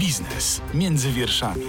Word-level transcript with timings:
Biznes 0.00 0.60
między 0.74 1.10
wierszami. 1.10 1.66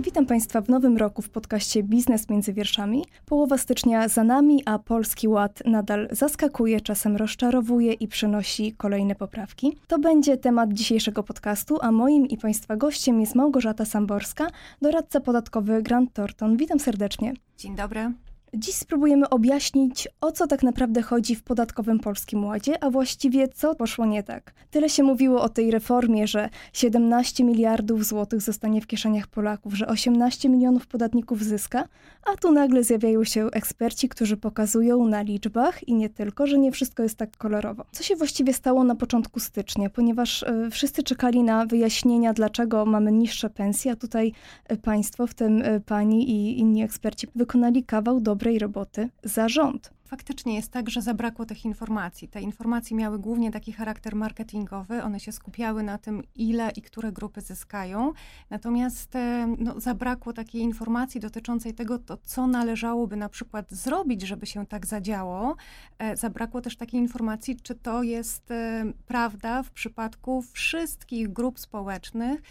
Witam 0.00 0.26
Państwa 0.26 0.60
w 0.60 0.68
nowym 0.68 0.96
roku 0.96 1.22
w 1.22 1.30
podcaście 1.30 1.82
Biznes 1.82 2.28
między 2.28 2.52
wierszami. 2.52 3.04
Połowa 3.26 3.58
stycznia 3.58 4.08
za 4.08 4.24
nami, 4.24 4.62
a 4.66 4.78
Polski 4.78 5.28
Ład 5.28 5.62
nadal 5.66 6.08
zaskakuje, 6.10 6.80
czasem 6.80 7.16
rozczarowuje 7.16 7.92
i 7.92 8.08
przynosi 8.08 8.72
kolejne 8.72 9.14
poprawki. 9.14 9.78
To 9.86 9.98
będzie 9.98 10.36
temat 10.36 10.72
dzisiejszego 10.72 11.22
podcastu, 11.22 11.78
a 11.80 11.92
moim 11.92 12.26
i 12.26 12.36
Państwa 12.38 12.76
gościem 12.76 13.20
jest 13.20 13.34
Małgorzata 13.34 13.84
Samborska, 13.84 14.46
doradca 14.82 15.20
podatkowy 15.20 15.82
Grant 15.82 16.12
Thornton. 16.12 16.56
Witam 16.56 16.80
serdecznie. 16.80 17.34
Dzień 17.58 17.76
dobry. 17.76 18.12
Dziś 18.54 18.74
spróbujemy 18.74 19.28
objaśnić, 19.28 20.08
o 20.20 20.32
co 20.32 20.46
tak 20.46 20.62
naprawdę 20.62 21.02
chodzi 21.02 21.36
w 21.36 21.42
podatkowym 21.42 22.00
Polskim 22.00 22.44
Ładzie, 22.44 22.84
a 22.84 22.90
właściwie 22.90 23.48
co 23.48 23.74
poszło 23.74 24.06
nie 24.06 24.22
tak. 24.22 24.54
Tyle 24.70 24.88
się 24.88 25.02
mówiło 25.02 25.42
o 25.42 25.48
tej 25.48 25.70
reformie, 25.70 26.26
że 26.26 26.48
17 26.72 27.44
miliardów 27.44 28.04
złotych 28.04 28.40
zostanie 28.40 28.80
w 28.80 28.86
kieszeniach 28.86 29.26
Polaków, 29.26 29.74
że 29.74 29.86
18 29.86 30.48
milionów 30.48 30.86
podatników 30.86 31.42
zyska, 31.42 31.88
a 32.24 32.36
tu 32.36 32.52
nagle 32.52 32.84
zjawiają 32.84 33.24
się 33.24 33.46
eksperci, 33.46 34.08
którzy 34.08 34.36
pokazują 34.36 35.06
na 35.06 35.22
liczbach 35.22 35.88
i 35.88 35.94
nie 35.94 36.08
tylko, 36.08 36.46
że 36.46 36.58
nie 36.58 36.72
wszystko 36.72 37.02
jest 37.02 37.18
tak 37.18 37.36
kolorowo. 37.36 37.84
Co 37.92 38.02
się 38.02 38.16
właściwie 38.16 38.52
stało 38.52 38.84
na 38.84 38.94
początku 38.94 39.40
stycznia, 39.40 39.90
ponieważ 39.90 40.42
y, 40.42 40.70
wszyscy 40.70 41.02
czekali 41.02 41.42
na 41.42 41.66
wyjaśnienia, 41.66 42.32
dlaczego 42.32 42.86
mamy 42.86 43.12
niższe 43.12 43.50
pensje, 43.50 43.92
a 43.92 43.96
tutaj 43.96 44.32
y, 44.72 44.76
państwo, 44.76 45.26
w 45.26 45.34
tym 45.34 45.62
y, 45.62 45.80
pani 45.86 46.30
i 46.30 46.58
inni 46.58 46.82
eksperci, 46.82 47.26
wykonali 47.34 47.84
kawał 47.84 48.20
dobry 48.20 48.35
dobrej 48.36 48.58
roboty 48.58 49.08
za 49.24 49.48
rząd. 49.48 49.96
Faktycznie 50.06 50.54
jest 50.54 50.72
tak, 50.72 50.90
że 50.90 51.02
zabrakło 51.02 51.46
tych 51.46 51.64
informacji. 51.64 52.28
Te 52.28 52.40
informacje 52.40 52.96
miały 52.96 53.18
głównie 53.18 53.50
taki 53.50 53.72
charakter 53.72 54.16
marketingowy, 54.16 55.02
one 55.02 55.20
się 55.20 55.32
skupiały 55.32 55.82
na 55.82 55.98
tym, 55.98 56.22
ile 56.34 56.70
i 56.70 56.82
które 56.82 57.12
grupy 57.12 57.40
zyskają. 57.40 58.12
Natomiast 58.50 59.16
e, 59.16 59.54
no, 59.58 59.80
zabrakło 59.80 60.32
takiej 60.32 60.62
informacji 60.62 61.20
dotyczącej 61.20 61.74
tego, 61.74 61.98
to, 61.98 62.16
co 62.16 62.46
należałoby 62.46 63.16
na 63.16 63.28
przykład 63.28 63.70
zrobić, 63.72 64.22
żeby 64.22 64.46
się 64.46 64.66
tak 64.66 64.86
zadziało. 64.86 65.56
E, 65.98 66.16
zabrakło 66.16 66.60
też 66.60 66.76
takiej 66.76 67.00
informacji, 67.00 67.56
czy 67.56 67.74
to 67.74 68.02
jest 68.02 68.50
e, 68.50 68.84
prawda 69.06 69.62
w 69.62 69.70
przypadku 69.70 70.42
wszystkich 70.42 71.32
grup 71.32 71.58
społecznych 71.58 72.42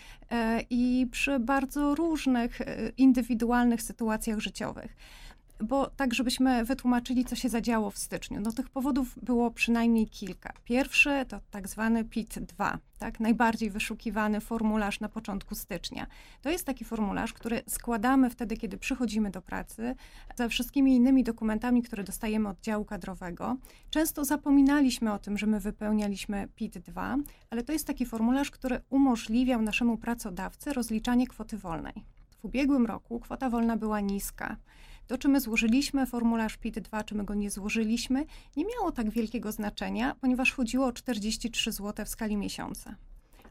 i 0.69 1.07
przy 1.11 1.39
bardzo 1.39 1.95
różnych 1.95 2.59
indywidualnych 2.97 3.81
sytuacjach 3.81 4.39
życiowych 4.39 4.95
bo 5.63 5.89
tak, 5.89 6.13
żebyśmy 6.13 6.65
wytłumaczyli, 6.65 7.25
co 7.25 7.35
się 7.35 7.49
zadziało 7.49 7.91
w 7.91 7.97
styczniu. 7.97 8.41
No 8.41 8.51
tych 8.51 8.69
powodów 8.69 9.15
było 9.23 9.51
przynajmniej 9.51 10.07
kilka. 10.07 10.53
Pierwszy 10.63 11.25
to 11.27 11.39
tak 11.51 11.67
zwany 11.67 12.05
PIT-2, 12.05 12.77
tak, 12.99 13.19
najbardziej 13.19 13.69
wyszukiwany 13.69 14.41
formularz 14.41 14.99
na 14.99 15.09
początku 15.09 15.55
stycznia. 15.55 16.07
To 16.41 16.49
jest 16.49 16.65
taki 16.65 16.85
formularz, 16.85 17.33
który 17.33 17.61
składamy 17.67 18.29
wtedy, 18.29 18.57
kiedy 18.57 18.77
przychodzimy 18.77 19.31
do 19.31 19.41
pracy, 19.41 19.95
ze 20.35 20.49
wszystkimi 20.49 20.95
innymi 20.95 21.23
dokumentami, 21.23 21.83
które 21.83 22.03
dostajemy 22.03 22.49
od 22.49 22.61
działu 22.61 22.85
kadrowego. 22.85 23.57
Często 23.89 24.25
zapominaliśmy 24.25 25.13
o 25.13 25.19
tym, 25.19 25.37
że 25.37 25.47
my 25.47 25.59
wypełnialiśmy 25.59 26.47
PIT-2, 26.55 27.17
ale 27.49 27.63
to 27.63 27.73
jest 27.73 27.87
taki 27.87 28.05
formularz, 28.05 28.51
który 28.51 28.81
umożliwiał 28.89 29.61
naszemu 29.61 29.97
pracodawcy 29.97 30.73
rozliczanie 30.73 31.27
kwoty 31.27 31.57
wolnej. 31.57 31.93
W 32.41 32.45
ubiegłym 32.45 32.85
roku 32.85 33.19
kwota 33.19 33.49
wolna 33.49 33.77
była 33.77 33.99
niska. 33.99 34.57
To, 35.07 35.17
czy 35.17 35.27
my 35.27 35.39
złożyliśmy 35.39 36.05
formularz 36.05 36.57
PIT-2, 36.57 37.05
czy 37.05 37.15
my 37.15 37.23
go 37.23 37.33
nie 37.33 37.51
złożyliśmy, 37.51 38.25
nie 38.55 38.65
miało 38.65 38.91
tak 38.91 39.09
wielkiego 39.09 39.51
znaczenia, 39.51 40.15
ponieważ 40.21 40.53
chodziło 40.53 40.85
o 40.87 40.91
43 40.91 41.71
zł 41.71 42.05
w 42.05 42.09
skali 42.09 42.37
miesiąca. 42.37 42.95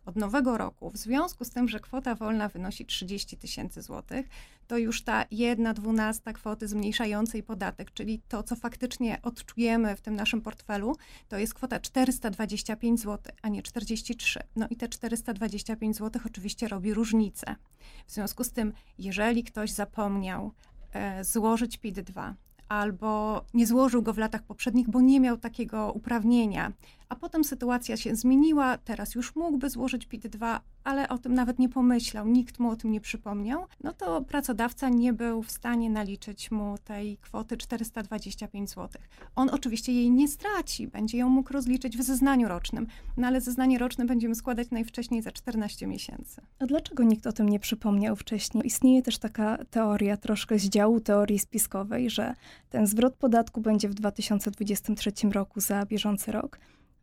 Od 0.06 0.16
nowego 0.16 0.58
roku, 0.58 0.91
w 0.91 0.96
związku 0.96 1.44
z 1.44 1.50
tym, 1.50 1.69
że 1.69 1.80
kwota 1.80 2.14
wolna 2.14 2.48
wynosi 2.48 2.86
30 2.86 3.36
tysięcy 3.36 3.83
złotych, 3.83 4.28
to 4.66 4.78
już 4.78 5.02
ta 5.02 5.24
jedna 5.30 5.74
dwunasta 5.74 6.33
kwoty 6.33 6.69
zmniejszającej 6.69 7.42
podatek, 7.42 7.90
czyli 7.90 8.20
to, 8.29 8.42
co 8.42 8.56
faktycznie 8.56 9.18
odczujemy 9.23 9.96
w 9.96 10.00
tym 10.00 10.17
naszym 10.17 10.40
portfelu, 10.40 10.96
to 11.29 11.39
jest 11.39 11.55
kwota 11.55 11.80
425 11.80 13.00
zł, 13.00 13.34
a 13.42 13.48
nie 13.48 13.62
43. 13.62 14.40
No 14.56 14.67
i 14.70 14.77
te 14.77 14.89
425 14.89 15.96
zł 15.96 16.23
oczywiście 16.27 16.68
robi 16.68 16.95
różnicę. 16.95 17.56
W 18.06 18.12
związku 18.12 18.45
z 18.45 18.50
tym, 18.52 18.73
jeżeli 18.98 19.45
ktoś 19.45 19.70
zapomniał 19.70 20.52
złożyć 21.22 21.78
PIT-2 21.78 22.32
albo 22.68 23.44
nie 23.55 23.66
złożył 23.66 24.02
go 24.02 24.12
w 24.12 24.18
latach 24.18 24.42
poprzednich, 24.42 24.88
bo 24.88 25.00
nie 25.00 25.20
miał 25.20 25.36
takiego 25.36 25.92
uprawnienia, 25.92 26.72
a 27.14 27.17
potem 27.17 27.45
sytuacja 27.45 27.97
się 27.97 28.17
zmieniła, 28.17 28.79
teraz 28.79 29.14
już 29.14 29.36
mógłby 29.36 29.70
złożyć 29.70 30.07
PIT-2, 30.07 30.61
ale 30.85 31.08
o 31.08 31.19
tym 31.19 31.35
nawet 31.35 31.58
nie 31.58 31.69
pomyślał, 31.69 32.29
nikt 32.29 32.58
mu 32.58 32.70
o 32.70 32.77
tym 32.77 32.92
nie 32.92 33.01
przypomniał, 33.01 33.67
no 33.85 33.92
to 33.92 34.23
pracodawca 34.23 34.89
nie 34.89 35.13
był 35.13 35.42
w 35.42 35.51
stanie 35.51 35.91
naliczyć 35.91 36.51
mu 36.51 36.79
tej 36.85 37.17
kwoty 37.17 37.57
425 37.57 38.70
zł. 38.70 39.03
On 39.36 39.51
oczywiście 39.51 39.92
jej 39.92 40.11
nie 40.11 40.29
straci, 40.29 40.89
będzie 40.89 41.19
ją 41.19 41.29
mógł 41.29 41.53
rozliczyć 41.53 41.98
w 41.98 42.03
zeznaniu 42.03 42.48
rocznym, 42.48 42.86
no 43.17 43.27
ale 43.27 43.41
zeznanie 43.41 43.79
roczne 43.79 44.05
będziemy 44.05 44.35
składać 44.35 44.70
najwcześniej 44.70 45.23
za 45.23 45.33
14 45.33 45.86
miesięcy. 45.86 46.42
A 46.58 46.67
dlaczego 46.67 47.03
nikt 47.03 47.27
o 47.27 47.33
tym 47.33 47.48
nie 47.48 47.61
przypomniał 47.61 48.17
wcześniej? 48.17 48.67
Istnieje 48.67 49.03
też 49.03 49.19
taka 49.19 49.58
teoria, 49.70 50.17
troszkę 50.17 50.58
z 50.58 50.69
działu 50.69 51.01
teorii 51.01 51.39
spiskowej, 51.39 52.11
że 52.11 52.35
ten 52.70 52.86
zwrot 52.86 53.14
podatku 53.14 53.61
będzie 53.61 53.89
w 53.89 53.95
2023 53.95 55.13
roku 55.33 55.61
za 55.61 55.86
bieżący 55.86 56.33
rok, 56.33 56.58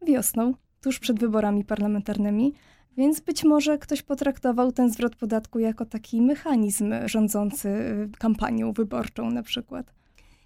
wiosną, 0.05 0.53
tuż 0.81 0.99
przed 0.99 1.19
wyborami 1.19 1.65
parlamentarnymi, 1.65 2.53
więc 2.97 3.19
być 3.19 3.43
może 3.43 3.77
ktoś 3.77 4.01
potraktował 4.01 4.71
ten 4.71 4.91
zwrot 4.91 5.15
podatku 5.15 5.59
jako 5.59 5.85
taki 5.85 6.21
mechanizm 6.21 6.93
rządzący 7.05 7.69
y, 7.69 8.09
kampanią 8.17 8.73
wyborczą 8.73 9.31
na 9.31 9.43
przykład. 9.43 9.93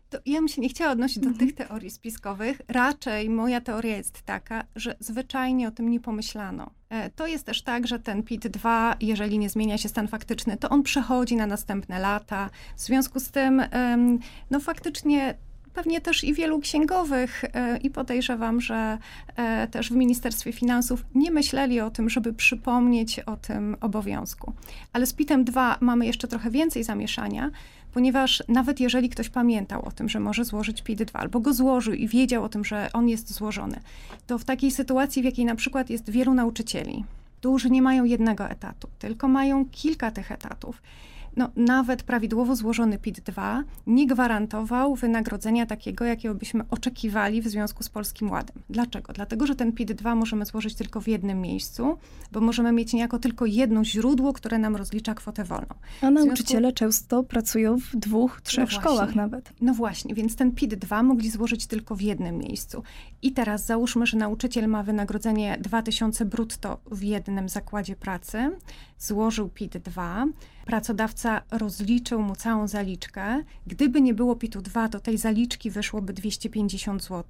To 0.10 0.18
ja 0.26 0.40
bym 0.40 0.48
się 0.48 0.62
nie 0.62 0.70
chciała 0.70 0.92
odnosić 0.92 1.20
do 1.20 1.30
mhm. 1.30 1.48
tych 1.48 1.56
teorii 1.56 1.90
spiskowych. 1.90 2.62
Raczej 2.68 3.30
moja 3.30 3.62
teoria 3.62 3.98
jest 3.98 4.22
taka, 4.22 4.64
że 4.76 4.96
zwyczajnie 5.00 5.68
o 5.68 5.72
tym 5.72 5.90
nie 5.90 6.00
pomyślano. 6.00 6.72
E, 6.90 7.10
to 7.10 7.28
jest 7.28 7.46
też 7.46 7.64
tak, 7.64 7.88
że 7.88 8.00
ten 8.00 8.24
PIT-2, 8.24 8.96
jeżeli 9.02 9.40
nie 9.40 9.50
zmienia 9.50 9.78
się 9.78 9.90
stan 9.90 10.08
faktyczny, 10.08 10.58
to 10.58 10.70
on 10.70 10.84
przechodzi 10.84 11.36
na 11.36 11.48
następne 11.48 12.00
lata. 12.00 12.50
W 12.78 12.82
związku 12.82 13.20
z 13.20 13.32
tym, 13.32 13.62
no 14.52 14.60
faktycznie 14.60 15.38
pewnie 15.75 16.02
też 16.02 16.24
i 16.24 16.34
wielu 16.34 16.59
księgowych 16.59 17.44
e, 17.53 17.78
i 17.78 17.90
podejrzewam, 17.90 18.62
że 18.62 18.97
e, 19.36 19.68
też 19.68 19.90
w 19.90 19.96
Ministerstwie 19.96 20.53
Finansów 20.53 21.06
nie 21.16 21.31
myśleli 21.31 21.81
o 21.81 21.90
tym, 21.90 22.09
żeby 22.09 22.34
przypomnieć 22.34 23.19
o 23.19 23.38
tym 23.38 23.78
obowiązku. 23.81 24.53
Ale 24.94 25.06
z 25.06 25.13
PIT-em 25.13 25.44
2 25.44 25.78
mamy 25.81 26.06
jeszcze 26.06 26.28
trochę 26.28 26.50
więcej 26.52 26.84
zamieszania, 26.84 27.52
ponieważ 27.94 28.44
nawet 28.47 28.80
jeżeli 28.80 29.09
ktoś 29.09 29.30
pamiętał 29.30 29.86
o 29.86 29.91
tym, 29.91 30.09
że 30.09 30.19
może 30.19 30.46
złożyć 30.46 30.84
PIT-2 30.84 31.09
albo 31.13 31.40
go 31.40 31.53
złożył 31.53 31.94
i 31.94 32.07
wiedział 32.07 32.44
o 32.44 32.50
tym, 32.50 32.66
że 32.66 32.90
on 32.94 33.09
jest 33.09 33.34
złożony, 33.34 33.80
to 34.28 34.38
w 34.38 34.46
takiej 34.46 34.72
sytuacji, 34.72 35.22
w 35.22 35.25
jakiej 35.25 35.46
na 35.46 35.56
przykład 35.56 35.90
jest 35.90 36.09
wielu 36.09 36.34
nauczycieli, 36.34 37.03
którzy 37.40 37.69
nie 37.69 37.81
mają 37.81 38.03
jednego 38.03 38.50
etatu, 38.50 38.88
tylko 39.00 39.28
mają 39.28 39.66
kilka 39.66 40.12
tych 40.12 40.31
etatów 40.31 40.81
no, 41.38 41.50
nawet 41.56 42.03
prawidłowo 42.03 42.56
złożony 42.56 42.97
PIT-2 42.97 43.63
nie 43.88 44.07
gwarantował 44.07 44.96
wynagrodzenia 44.96 45.66
takiego, 45.66 46.06
jakiego 46.06 46.35
byśmy 46.35 46.63
oczekiwali 46.69 47.41
w 47.41 47.47
związku 47.47 47.84
z 47.84 47.90
Polskim 47.90 48.31
Ładem. 48.31 48.56
Dlaczego? 48.69 49.13
Dlatego, 49.13 49.47
że 49.47 49.56
ten 49.56 49.72
PIT-2 49.72 50.16
możemy 50.16 50.45
złożyć 50.45 50.75
tylko 50.75 51.01
w 51.01 51.07
jednym 51.07 51.41
miejscu, 51.41 51.97
bo 52.31 52.41
możemy 52.41 52.72
mieć 52.72 52.94
niejako 52.94 53.19
tylko 53.19 53.45
jedno 53.45 53.84
źródło, 53.84 54.34
które 54.34 54.59
nam 54.59 54.75
rozlicza 54.75 55.13
kwotę 55.13 55.44
wolną. 55.44 55.75
A 56.01 56.12
nauczyciele 56.12 56.59
związku... 56.62 56.78
często 56.78 57.24
pracują 57.24 57.78
w 57.78 57.95
dwóch, 57.95 58.41
trzech 58.41 58.72
no 58.72 58.79
szkołach 58.79 59.16
nawet. 59.16 59.53
No 59.62 59.74
właśnie, 59.74 60.16
więc 60.16 60.35
ten 60.35 60.51
PIT-2 60.51 61.03
mogli 61.03 61.29
złożyć 61.29 61.68
tylko 61.68 61.95
w 61.95 62.01
jednym 62.01 62.38
miejscu. 62.38 62.84
I 63.22 63.31
teraz 63.31 63.66
załóżmy, 63.66 64.06
że 64.06 64.18
nauczyciel 64.18 64.68
ma 64.68 64.84
wynagrodzenie 64.84 65.57
2000 65.62 66.25
brutto 66.25 66.79
w 66.91 67.03
jednym 67.03 67.50
zakładzie 67.50 67.95
pracy, 67.95 68.51
złożył 69.00 69.47
PIT-2, 69.50 70.25
pracodawca 70.65 71.42
rozliczył 71.51 72.21
mu 72.21 72.36
całą 72.36 72.68
zaliczkę. 72.68 73.44
Gdyby 73.68 74.01
nie 74.01 74.13
było 74.13 74.36
PIT-u 74.36 74.62
2, 74.62 74.89
to 74.89 75.00
tej 75.00 75.18
zaliczki 75.18 75.71
wyszłoby 75.71 76.13
250 76.13 77.03
zł. 77.03 77.24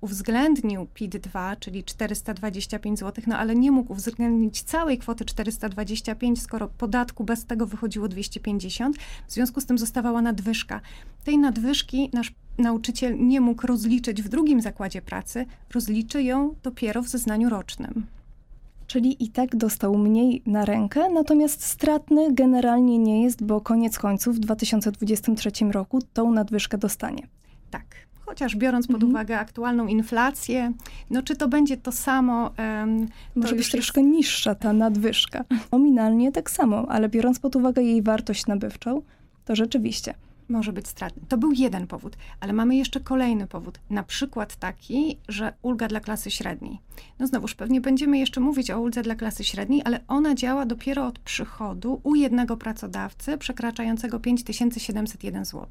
Uwzględnił 0.00 0.86
PIT-2, 0.94 1.56
czyli 1.60 1.84
425 1.84 2.98
zł, 2.98 3.24
no 3.26 3.38
ale 3.38 3.54
nie 3.54 3.70
mógł 3.70 3.92
uwzględnić 3.92 4.62
całej 4.62 4.98
kwoty 4.98 5.24
425, 5.24 6.42
skoro 6.42 6.68
podatku 6.68 7.24
bez 7.24 7.44
tego 7.44 7.66
wychodziło 7.66 8.08
250. 8.08 8.96
W 9.28 9.32
związku 9.32 9.60
z 9.60 9.66
tym 9.66 9.78
zostawała 9.78 10.22
nadwyżka. 10.22 10.80
Tej 11.24 11.38
nadwyżki 11.38 12.10
nasz 12.12 12.34
nauczyciel 12.58 13.26
nie 13.26 13.40
mógł 13.40 13.66
rozliczyć 13.66 14.22
w 14.22 14.28
drugim 14.28 14.60
zakładzie 14.60 15.02
pracy, 15.02 15.46
rozliczy 15.74 16.22
ją 16.22 16.54
dopiero 16.62 17.02
w 17.02 17.08
zeznaniu 17.08 17.48
rocznym. 17.50 18.06
Czyli 18.86 19.24
i 19.24 19.28
tak 19.28 19.56
dostał 19.56 19.98
mniej 19.98 20.42
na 20.46 20.64
rękę, 20.64 21.08
natomiast 21.10 21.64
stratny 21.64 22.32
generalnie 22.34 22.98
nie 22.98 23.22
jest, 23.22 23.44
bo 23.44 23.60
koniec 23.60 23.98
końców 23.98 24.36
w 24.36 24.38
2023 24.38 25.50
roku 25.72 25.98
tą 26.12 26.32
nadwyżkę 26.32 26.78
dostanie. 26.78 27.26
Tak. 27.70 27.84
chociaż 28.26 28.56
biorąc 28.56 28.86
pod 28.86 28.94
Mhm. 28.96 29.10
uwagę 29.12 29.38
aktualną 29.38 29.86
inflację, 29.86 30.72
no 31.10 31.22
czy 31.22 31.36
to 31.36 31.48
będzie 31.48 31.76
to 31.76 31.92
samo? 31.92 32.50
em, 32.56 33.06
to 33.08 33.12
Może 33.40 33.56
być 33.56 33.70
troszkę 33.70 34.02
niższa 34.02 34.54
ta 34.54 34.72
nadwyżka. 34.72 35.44
Nominalnie 35.72 36.32
tak 36.32 36.50
samo, 36.50 36.86
ale 36.88 37.08
biorąc 37.08 37.38
pod 37.38 37.56
uwagę 37.56 37.82
jej 37.82 38.02
wartość 38.02 38.46
nabywczą, 38.46 39.02
to 39.44 39.56
rzeczywiście. 39.56 40.14
Może 40.48 40.72
być 40.72 40.88
stratny. 40.88 41.22
To 41.28 41.38
był 41.38 41.52
jeden 41.52 41.86
powód, 41.86 42.16
ale 42.40 42.52
mamy 42.52 42.76
jeszcze 42.76 43.00
kolejny 43.00 43.46
powód. 43.46 43.78
Na 43.90 44.02
przykład 44.02 44.56
taki, 44.56 45.18
że 45.28 45.52
ulga 45.62 45.88
dla 45.88 46.00
klasy 46.00 46.30
średniej. 46.30 46.78
No 47.18 47.26
znowuż 47.26 47.54
pewnie 47.54 47.80
będziemy 47.80 48.18
jeszcze 48.18 48.40
mówić 48.40 48.70
o 48.70 48.80
uldze 48.80 49.02
dla 49.02 49.14
klasy 49.14 49.44
średniej, 49.44 49.82
ale 49.84 50.00
ona 50.08 50.34
działa 50.34 50.66
dopiero 50.66 51.06
od 51.06 51.18
przychodu 51.18 52.00
u 52.02 52.14
jednego 52.14 52.56
pracodawcy 52.56 53.38
przekraczającego 53.38 54.20
5701 54.20 55.44
zł. 55.44 55.66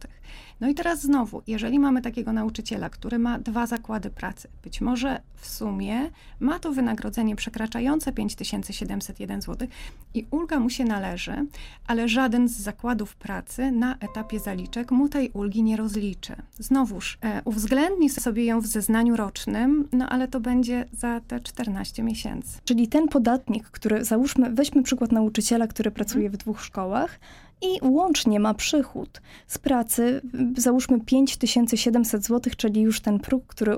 No 0.61 0.69
i 0.69 0.75
teraz 0.75 1.01
znowu, 1.01 1.41
jeżeli 1.47 1.79
mamy 1.79 2.01
takiego 2.01 2.33
nauczyciela, 2.33 2.89
który 2.89 3.19
ma 3.19 3.39
dwa 3.39 3.67
zakłady 3.67 4.09
pracy, 4.09 4.47
być 4.63 4.81
może 4.81 5.21
w 5.35 5.47
sumie 5.47 6.09
ma 6.39 6.59
to 6.59 6.71
wynagrodzenie 6.71 7.35
przekraczające 7.35 8.11
5701 8.11 9.41
zł 9.41 9.67
i 10.13 10.25
ulga 10.31 10.59
mu 10.59 10.69
się 10.69 10.85
należy, 10.85 11.45
ale 11.87 12.09
żaden 12.09 12.47
z 12.47 12.57
zakładów 12.57 13.15
pracy 13.15 13.71
na 13.71 13.97
etapie 13.97 14.39
zaliczek 14.63 14.92
mu 14.92 15.10
tej 15.10 15.30
ulgi 15.30 15.63
nie 15.63 15.77
rozliczy. 15.77 16.36
Znowuż 16.60 17.18
e, 17.21 17.42
uwzględni 17.45 18.10
sobie 18.10 18.45
ją 18.45 18.62
w 18.62 18.65
zeznaniu 18.65 19.15
rocznym, 19.15 19.88
no 19.92 20.10
ale 20.10 20.27
to 20.27 20.39
będzie 20.39 20.86
za 20.92 21.21
te 21.27 21.39
14 21.39 22.04
miesięcy. 22.04 22.60
Czyli 22.65 22.88
ten 22.88 23.07
podatnik, 23.07 23.63
który 23.63 24.04
załóżmy, 24.04 24.50
weźmy 24.50 24.83
przykład 24.83 25.12
nauczyciela, 25.12 25.68
który 25.68 25.92
pracuje 25.92 26.30
w 26.30 26.38
dwóch 26.38 26.62
szkołach 26.62 27.19
i 27.62 27.80
łącznie 27.81 28.39
ma 28.39 28.54
przychód 28.54 29.21
z 29.48 29.57
pracy, 29.57 30.21
załóżmy 30.57 31.01
5700 31.01 32.25
zł, 32.25 32.54
czyli 32.57 32.81
już 32.81 33.00
ten 33.00 33.19
próg, 33.19 33.45
który 33.48 33.77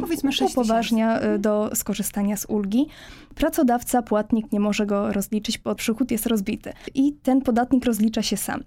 Powiedzmy 0.00 0.32
6 0.32 0.52
upoważnia 0.52 1.22
y, 1.22 1.38
do 1.38 1.70
skorzystania 1.74 2.36
z 2.36 2.46
ulgi. 2.48 2.86
Pracodawca, 3.34 4.02
płatnik 4.02 4.52
nie 4.52 4.60
może 4.60 4.86
go 4.86 5.12
rozliczyć, 5.12 5.58
bo 5.58 5.74
przychód 5.74 6.10
jest 6.10 6.26
rozbity. 6.26 6.72
I 6.94 7.12
ten 7.12 7.40
podatnik 7.40 7.84
rozlicza 7.84 8.22
się 8.22 8.36
sam. 8.36 8.62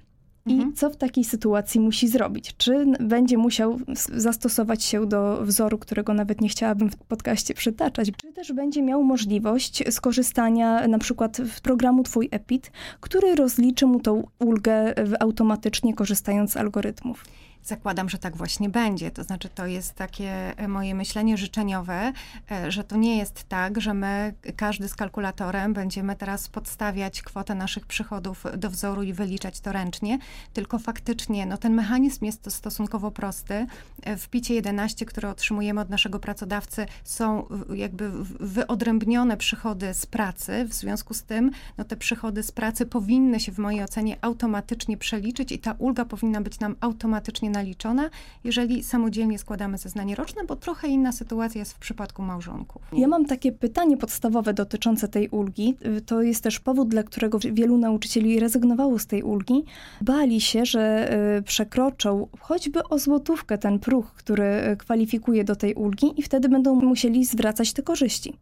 I 0.47 0.53
Mhm. 0.53 0.73
co 0.73 0.89
w 0.89 0.97
takiej 0.97 1.23
sytuacji 1.23 1.79
musi 1.79 2.07
zrobić? 2.07 2.57
Czy 2.57 2.85
będzie 2.99 3.37
musiał 3.37 3.79
zastosować 4.13 4.83
się 4.83 5.05
do 5.05 5.41
wzoru, 5.45 5.77
którego 5.77 6.13
nawet 6.13 6.41
nie 6.41 6.49
chciałabym 6.49 6.89
w 6.89 6.95
podcaście 6.95 7.53
przytaczać? 7.53 8.11
Czy 8.17 8.33
też 8.33 8.53
będzie 8.53 8.81
miał 8.81 9.03
możliwość 9.03 9.83
skorzystania 9.93 10.87
na 10.87 10.99
przykład 10.99 11.37
w 11.37 11.61
programu 11.61 12.03
Twój 12.03 12.29
EPIT, 12.31 12.71
który 12.99 13.35
rozliczy 13.35 13.85
mu 13.85 13.99
tą 13.99 14.27
ulgę 14.39 14.93
automatycznie 15.19 15.93
korzystając 15.93 16.51
z 16.51 16.57
algorytmów? 16.57 17.25
Zakładam, 17.65 18.09
że 18.09 18.17
tak 18.17 18.37
właśnie 18.37 18.69
będzie. 18.69 19.11
To 19.11 19.23
znaczy, 19.23 19.49
to 19.49 19.65
jest 19.65 19.93
takie 19.93 20.57
e, 20.57 20.67
moje 20.67 20.95
myślenie 20.95 21.37
życzeniowe, 21.37 22.13
e, 22.51 22.71
że 22.71 22.83
to 22.83 22.97
nie 22.97 23.17
jest 23.17 23.43
tak, 23.43 23.81
że 23.81 23.93
my, 23.93 24.33
każdy 24.55 24.87
z 24.87 24.95
kalkulatorem, 24.95 25.73
będziemy 25.73 26.15
teraz 26.15 26.49
podstawiać 26.49 27.21
kwotę 27.21 27.55
naszych 27.55 27.85
przychodów 27.85 28.43
do 28.57 28.69
wzoru 28.69 29.03
i 29.03 29.13
wyliczać 29.13 29.59
to 29.59 29.71
ręcznie, 29.71 30.19
tylko 30.53 30.79
faktycznie 30.79 31.45
no, 31.45 31.57
ten 31.57 31.73
mechanizm 31.73 32.25
jest 32.25 32.51
stosunkowo 32.51 33.11
prosty. 33.11 33.67
E, 34.03 34.17
W 34.17 34.29
PIT 34.29 34.49
11, 34.49 35.05
które 35.05 35.29
otrzymujemy 35.29 35.81
od 35.81 35.89
naszego 35.89 36.19
pracodawcy, 36.19 36.85
są 37.03 37.47
jakby 37.73 38.11
wyodrębnione 38.39 39.37
przychody 39.37 39.93
z 39.93 40.05
pracy. 40.05 40.65
W 40.65 40.73
związku 40.73 41.13
z 41.13 41.23
tym 41.23 41.51
no, 41.77 41.83
te 41.83 41.97
przychody 41.97 42.43
z 42.43 42.51
pracy 42.51 42.85
powinny 42.85 43.39
się 43.39 43.51
w 43.51 43.57
mojej 43.57 43.83
ocenie 43.83 44.17
automatycznie 44.21 44.97
przeliczyć 44.97 45.51
i 45.51 45.59
ta 45.59 45.75
ulga 45.77 46.05
powinna 46.05 46.41
być 46.41 46.59
nam 46.59 46.75
automatycznie 46.81 47.54
naliczona, 47.55 48.09
jeżeli 48.43 48.83
samodzielnie 48.83 49.39
składamy 49.39 49.77
zeznanie 49.77 50.15
roczne, 50.15 50.43
bo 50.43 50.55
trochę 50.55 50.87
inna 50.87 51.11
sytuacja 51.11 51.59
jest 51.59 51.73
w 51.73 51.79
przypadku 51.79 52.21
małżonków. 52.21 52.81
Ja 52.93 53.07
mam 53.07 53.25
takie 53.25 53.51
pytanie 53.51 53.97
podstawowe 53.97 54.53
dotyczące 54.53 55.07
tej 55.07 55.29
ulgi. 55.29 55.77
To 56.05 56.21
jest 56.21 56.43
też 56.43 56.59
powód, 56.59 56.89
dla 56.89 57.03
którego 57.03 57.39
wielu 57.39 57.77
nauczycieli 57.77 58.39
rezygnowało 58.39 58.99
z 58.99 59.07
tej 59.07 59.23
ulgi. 59.23 59.63
Bali 60.01 60.41
się, 60.41 60.65
że 60.65 61.13
y, 61.37 61.41
przekroczą 61.41 62.27
choćby 62.39 62.83
o 62.83 62.99
złotówkę 62.99 63.57
ten 63.57 63.79
próg, 63.79 64.05
który 64.11 64.43
y, 64.43 64.77
kwalifikuje 64.77 65.43
do 65.43 65.55
tej 65.55 65.73
ulgi 65.73 66.19
i 66.19 66.21
wtedy 66.23 66.49
będą 66.49 66.75
musieli 66.75 67.25
zwracać 67.25 67.73
te 67.73 67.81
korzyści. 67.83 68.33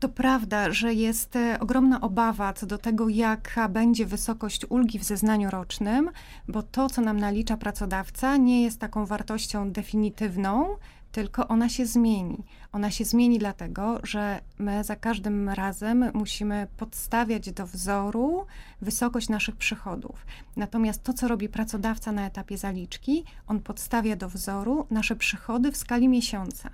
To 0.00 0.08
prawda, 0.08 0.72
że 0.72 0.94
jest 0.94 1.36
e, 1.36 1.60
ogromna 1.60 2.00
obawa 2.00 2.52
co 2.52 2.66
do 2.66 2.78
tego, 2.78 3.08
jaka 3.08 3.68
będzie 3.68 4.06
wysokość 4.06 4.66
ulgi 4.68 4.98
w 4.98 5.04
zeznaniu 5.04 5.50
rocznym, 5.50 6.10
bo 6.48 6.62
to, 6.62 6.88
co 6.88 7.02
nam 7.02 7.20
nalicza 7.20 7.56
pracodawca, 7.56 8.36
nie 8.36 8.62
jest 8.62 8.80
taką 8.80 9.06
wartością 9.06 9.72
definitywną, 9.72 10.76
tylko 11.12 11.48
ona 11.48 11.68
się 11.68 11.86
zmieni. 11.86 12.44
Ona 12.72 12.90
się 12.90 13.04
zmieni 13.04 13.38
dlatego, 13.38 14.00
że 14.02 14.40
my 14.58 14.84
za 14.84 14.96
każdym 14.96 15.48
razem 15.48 16.10
musimy 16.14 16.66
podstawiać 16.76 17.52
do 17.52 17.66
wzoru 17.66 18.46
wysokość 18.80 19.28
naszych 19.28 19.56
przychodów. 19.56 20.26
Natomiast 20.56 21.02
to, 21.02 21.12
co 21.12 21.28
robi 21.28 21.48
pracodawca 21.48 22.12
na 22.12 22.26
etapie 22.26 22.58
zaliczki, 22.58 23.24
on 23.46 23.60
podstawia 23.60 24.16
do 24.16 24.28
wzoru 24.28 24.86
nasze 24.90 25.16
przychody 25.16 25.72
w 25.72 25.76
skali 25.76 26.08
miesiąca. 26.08 26.70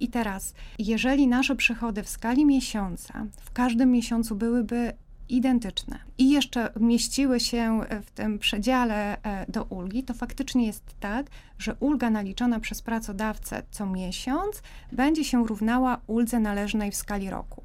I 0.00 0.08
teraz, 0.08 0.54
jeżeli 0.78 1.28
nasze 1.28 1.56
przychody 1.56 2.02
w 2.02 2.08
skali 2.08 2.46
miesiąca 2.46 3.26
w 3.40 3.52
każdym 3.52 3.90
miesiącu 3.90 4.36
byłyby 4.36 4.92
identyczne 5.28 5.98
i 6.18 6.30
jeszcze 6.30 6.72
mieściły 6.80 7.40
się 7.40 7.80
w 8.02 8.10
tym 8.10 8.38
przedziale 8.38 9.22
e, 9.22 9.46
do 9.48 9.64
ulgi, 9.64 10.02
to 10.02 10.14
faktycznie 10.14 10.66
jest 10.66 10.84
tak, 11.00 11.26
że 11.58 11.76
ulga 11.80 12.10
naliczona 12.10 12.60
przez 12.60 12.82
pracodawcę 12.82 13.62
co 13.70 13.86
miesiąc 13.86 14.62
będzie 14.92 15.24
się 15.24 15.46
równała 15.46 16.00
uldze 16.06 16.40
należnej 16.40 16.90
w 16.90 16.96
skali 16.96 17.30
roku. 17.30 17.62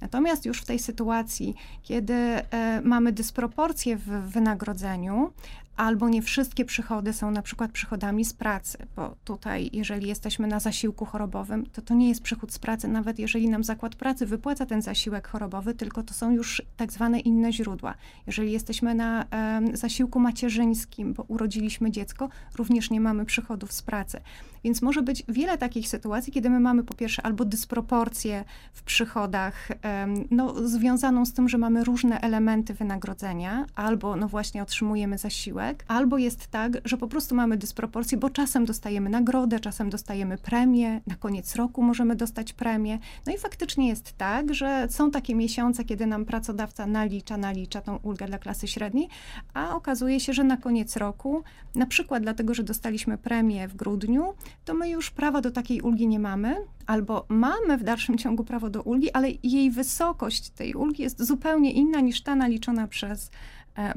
Natomiast 0.00 0.46
już 0.46 0.60
w 0.60 0.64
tej 0.64 0.78
sytuacji, 0.78 1.54
kiedy 1.82 2.14
e, 2.14 2.80
mamy 2.84 3.12
dysproporcje 3.12 3.96
w 3.96 4.06
wynagrodzeniu, 4.06 5.32
albo 5.76 6.08
nie 6.08 6.22
wszystkie 6.22 6.64
przychody 6.64 7.12
są 7.12 7.30
na 7.30 7.42
przykład 7.42 7.72
przychodami 7.72 8.24
z 8.24 8.34
pracy, 8.34 8.78
bo 8.96 9.16
tutaj, 9.24 9.70
jeżeli 9.72 10.08
jesteśmy 10.08 10.46
na 10.46 10.60
zasiłku 10.60 11.04
chorobowym, 11.04 11.66
to 11.66 11.82
to 11.82 11.94
nie 11.94 12.08
jest 12.08 12.22
przychód 12.22 12.52
z 12.52 12.58
pracy, 12.58 12.88
nawet 12.88 13.18
jeżeli 13.18 13.48
nam 13.48 13.64
zakład 13.64 13.94
pracy 13.94 14.26
wypłaca 14.26 14.66
ten 14.66 14.82
zasiłek 14.82 15.28
chorobowy, 15.28 15.74
tylko 15.74 16.02
to 16.02 16.14
są 16.14 16.30
już 16.30 16.62
tak 16.76 16.92
zwane 16.92 17.20
inne 17.20 17.52
źródła. 17.52 17.94
Jeżeli 18.26 18.52
jesteśmy 18.52 18.94
na 18.94 19.24
em, 19.30 19.76
zasiłku 19.76 20.20
macierzyńskim, 20.20 21.14
bo 21.14 21.22
urodziliśmy 21.22 21.90
dziecko, 21.90 22.28
również 22.54 22.90
nie 22.90 23.00
mamy 23.00 23.24
przychodów 23.24 23.72
z 23.72 23.82
pracy. 23.82 24.20
Więc 24.64 24.82
może 24.82 25.02
być 25.02 25.22
wiele 25.28 25.58
takich 25.58 25.88
sytuacji, 25.88 26.32
kiedy 26.32 26.50
my 26.50 26.60
mamy 26.60 26.84
po 26.84 26.94
pierwsze 26.94 27.22
albo 27.22 27.44
dysproporcję 27.44 28.44
w 28.72 28.82
przychodach, 28.82 29.68
em, 29.82 30.24
no, 30.30 30.68
związaną 30.68 31.26
z 31.26 31.32
tym, 31.32 31.48
że 31.48 31.58
mamy 31.58 31.84
różne 31.84 32.20
elementy 32.20 32.74
wynagrodzenia, 32.74 33.66
albo 33.74 34.16
no 34.16 34.28
właśnie 34.28 34.62
otrzymujemy 34.62 35.18
zasiłek, 35.18 35.61
albo 35.88 36.18
jest 36.18 36.46
tak, 36.46 36.72
że 36.84 36.96
po 36.96 37.08
prostu 37.08 37.34
mamy 37.34 37.56
dysproporcję, 37.56 38.18
bo 38.18 38.30
czasem 38.30 38.64
dostajemy 38.64 39.10
nagrodę, 39.10 39.60
czasem 39.60 39.90
dostajemy 39.90 40.38
premię, 40.38 41.00
na 41.06 41.14
koniec 41.14 41.56
roku 41.56 41.82
możemy 41.82 42.16
dostać 42.16 42.52
premię. 42.52 42.98
No 43.26 43.32
i 43.34 43.38
faktycznie 43.38 43.88
jest 43.88 44.12
tak, 44.12 44.54
że 44.54 44.86
są 44.90 45.10
takie 45.10 45.34
miesiące, 45.34 45.84
kiedy 45.84 46.06
nam 46.06 46.24
pracodawca 46.24 46.86
nalicza, 46.86 47.36
nalicza 47.36 47.80
tą 47.80 47.96
ulgę 47.96 48.26
dla 48.26 48.38
klasy 48.38 48.68
średniej, 48.68 49.08
a 49.54 49.76
okazuje 49.76 50.20
się, 50.20 50.32
że 50.32 50.44
na 50.44 50.56
koniec 50.56 50.96
roku, 50.96 51.42
na 51.74 51.86
przykład 51.86 52.22
dlatego, 52.22 52.54
że 52.54 52.62
dostaliśmy 52.62 53.18
premię 53.18 53.68
w 53.68 53.76
grudniu, 53.76 54.34
to 54.64 54.74
my 54.74 54.90
już 54.90 55.10
prawa 55.10 55.40
do 55.40 55.50
takiej 55.50 55.80
ulgi 55.80 56.08
nie 56.08 56.18
mamy, 56.18 56.56
albo 56.86 57.26
mamy 57.28 57.78
w 57.78 57.84
dalszym 57.84 58.18
ciągu 58.18 58.44
prawo 58.44 58.70
do 58.70 58.82
ulgi, 58.82 59.10
ale 59.10 59.28
jej 59.42 59.70
wysokość 59.70 60.50
tej 60.50 60.74
ulgi 60.74 61.02
jest 61.02 61.22
zupełnie 61.22 61.72
inna 61.72 62.00
niż 62.00 62.22
ta 62.22 62.34
naliczona 62.34 62.88
przez 62.88 63.30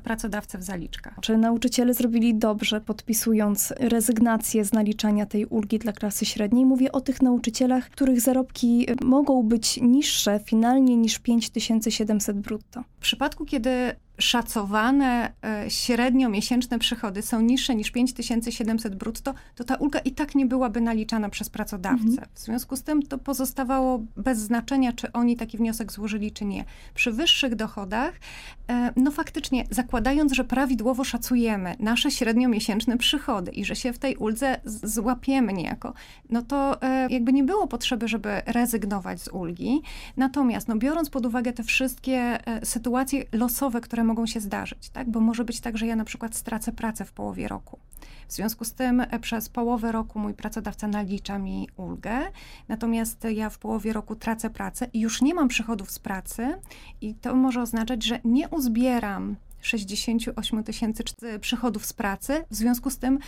pracodawcę 0.04 0.58
w 0.58 0.64
zaliczkach. 0.64 1.14
Czy 1.22 1.38
nauczyciele 1.38 1.94
zrobili 1.94 2.36
dobrze, 2.36 2.82
podpisując 2.82 3.74
rezygnację 3.80 4.66
z 4.66 4.74
naliczania 4.74 5.26
tej 5.26 5.46
ulgi 5.46 5.80
dla 5.80 5.94
klasy 5.94 6.26
średniej? 6.26 6.66
Mówię 6.66 6.92
o 6.92 7.02
tych 7.02 7.22
nauczycielach, 7.22 7.90
których 7.90 8.22
zarobki 8.22 8.92
y, 8.92 9.06
mogą 9.06 9.44
być 9.44 9.80
niższe 9.82 10.40
finalnie 10.40 10.98
niż 10.98 11.20
5700 11.20 12.40
brutto. 12.40 12.84
W 12.98 13.02
przypadku, 13.02 13.46
kiedy 13.46 13.96
szacowane 14.18 15.34
e, 15.44 15.70
średnio 15.70 16.30
miesięczne 16.30 16.80
przychody 16.80 17.22
są 17.22 17.42
niższe 17.42 17.76
niż 17.76 17.92
5700 17.92 18.96
brutto, 18.96 19.34
to 19.56 19.64
ta 19.64 19.76
ulga 19.76 20.00
i 20.00 20.12
tak 20.12 20.36
nie 20.36 20.46
byłaby 20.46 20.82
naliczana 20.82 21.30
przez 21.30 21.50
pracodawcę. 21.50 22.06
Mhm. 22.06 22.28
W 22.34 22.40
związku 22.40 22.76
z 22.76 22.84
tym 22.84 23.02
to 23.02 23.18
pozostawało 23.18 24.04
bez 24.18 24.40
znaczenia, 24.40 24.94
czy 24.94 25.12
oni 25.12 25.36
taki 25.36 25.58
wniosek 25.58 25.92
złożyli, 25.92 26.32
czy 26.32 26.46
nie. 26.46 26.66
Przy 26.94 27.12
wyższych 27.12 27.56
dochodach, 27.56 28.14
e, 28.70 28.94
no 28.96 29.12
faktycznie, 29.12 29.66
zakładając, 29.70 30.34
że 30.34 30.44
prawidłowo 30.44 31.04
szacujemy 31.04 31.76
nasze 31.80 32.12
średniomiesięczne 32.12 32.98
przychody 32.98 33.52
i 33.52 33.66
że 33.66 33.76
się 33.76 33.94
w 33.94 34.00
tej 34.00 34.16
uldze 34.16 34.60
złapiemy 34.84 35.54
niejako, 35.54 35.94
no 36.30 36.42
to 36.42 36.82
e, 36.82 37.08
jakby 37.10 37.34
nie 37.34 37.44
było 37.44 37.68
potrzeby, 37.68 38.08
żeby 38.08 38.42
rezygnować 38.46 39.22
z 39.22 39.28
ulgi. 39.28 39.82
Natomiast, 40.18 40.68
no 40.68 40.76
biorąc 40.76 41.10
pod 41.10 41.26
uwagę 41.26 41.54
te 41.54 41.64
wszystkie 41.64 42.40
sytuacje 42.64 43.24
losowe, 43.32 43.82
które 43.82 44.05
mogą 44.06 44.26
się 44.26 44.40
zdarzyć, 44.40 44.90
tak? 44.90 45.10
Bo 45.10 45.20
może 45.20 45.46
być 45.46 45.60
tak, 45.60 45.78
że 45.78 45.88
ja 45.88 45.96
na 45.96 46.06
przykład 46.06 46.36
stracę 46.36 46.72
pracę 46.72 47.06
w 47.06 47.12
połowie 47.12 47.48
roku. 47.48 47.80
W 48.28 48.34
związku 48.34 48.66
z 48.66 48.74
tym 48.74 49.02
e, 49.02 49.20
przez 49.20 49.50
połowę 49.50 49.92
roku 49.92 50.20
mój 50.20 50.34
pracodawca 50.34 50.88
nalicza 50.88 51.40
mi 51.40 51.70
ulgę, 51.78 52.20
natomiast 52.68 53.28
ja 53.34 53.50
w 53.50 53.58
połowie 53.58 53.94
roku 53.94 54.16
tracę 54.16 54.50
pracę 54.50 54.88
i 54.94 55.00
już 55.00 55.22
nie 55.22 55.34
mam 55.34 55.48
przychodów 55.48 55.92
z 55.92 56.00
pracy 56.00 56.60
i 57.02 57.16
to 57.16 57.36
może 57.36 57.62
oznaczać, 57.62 58.04
że 58.04 58.20
nie 58.24 58.50
uzbieram 58.50 59.36
68 59.62 60.64
tysięcy 60.64 61.04
przychodów 61.42 61.86
z 61.86 61.94
pracy, 61.94 62.46
w 62.52 62.56
związku 62.56 62.90
z 62.90 62.98
tym 62.98 63.20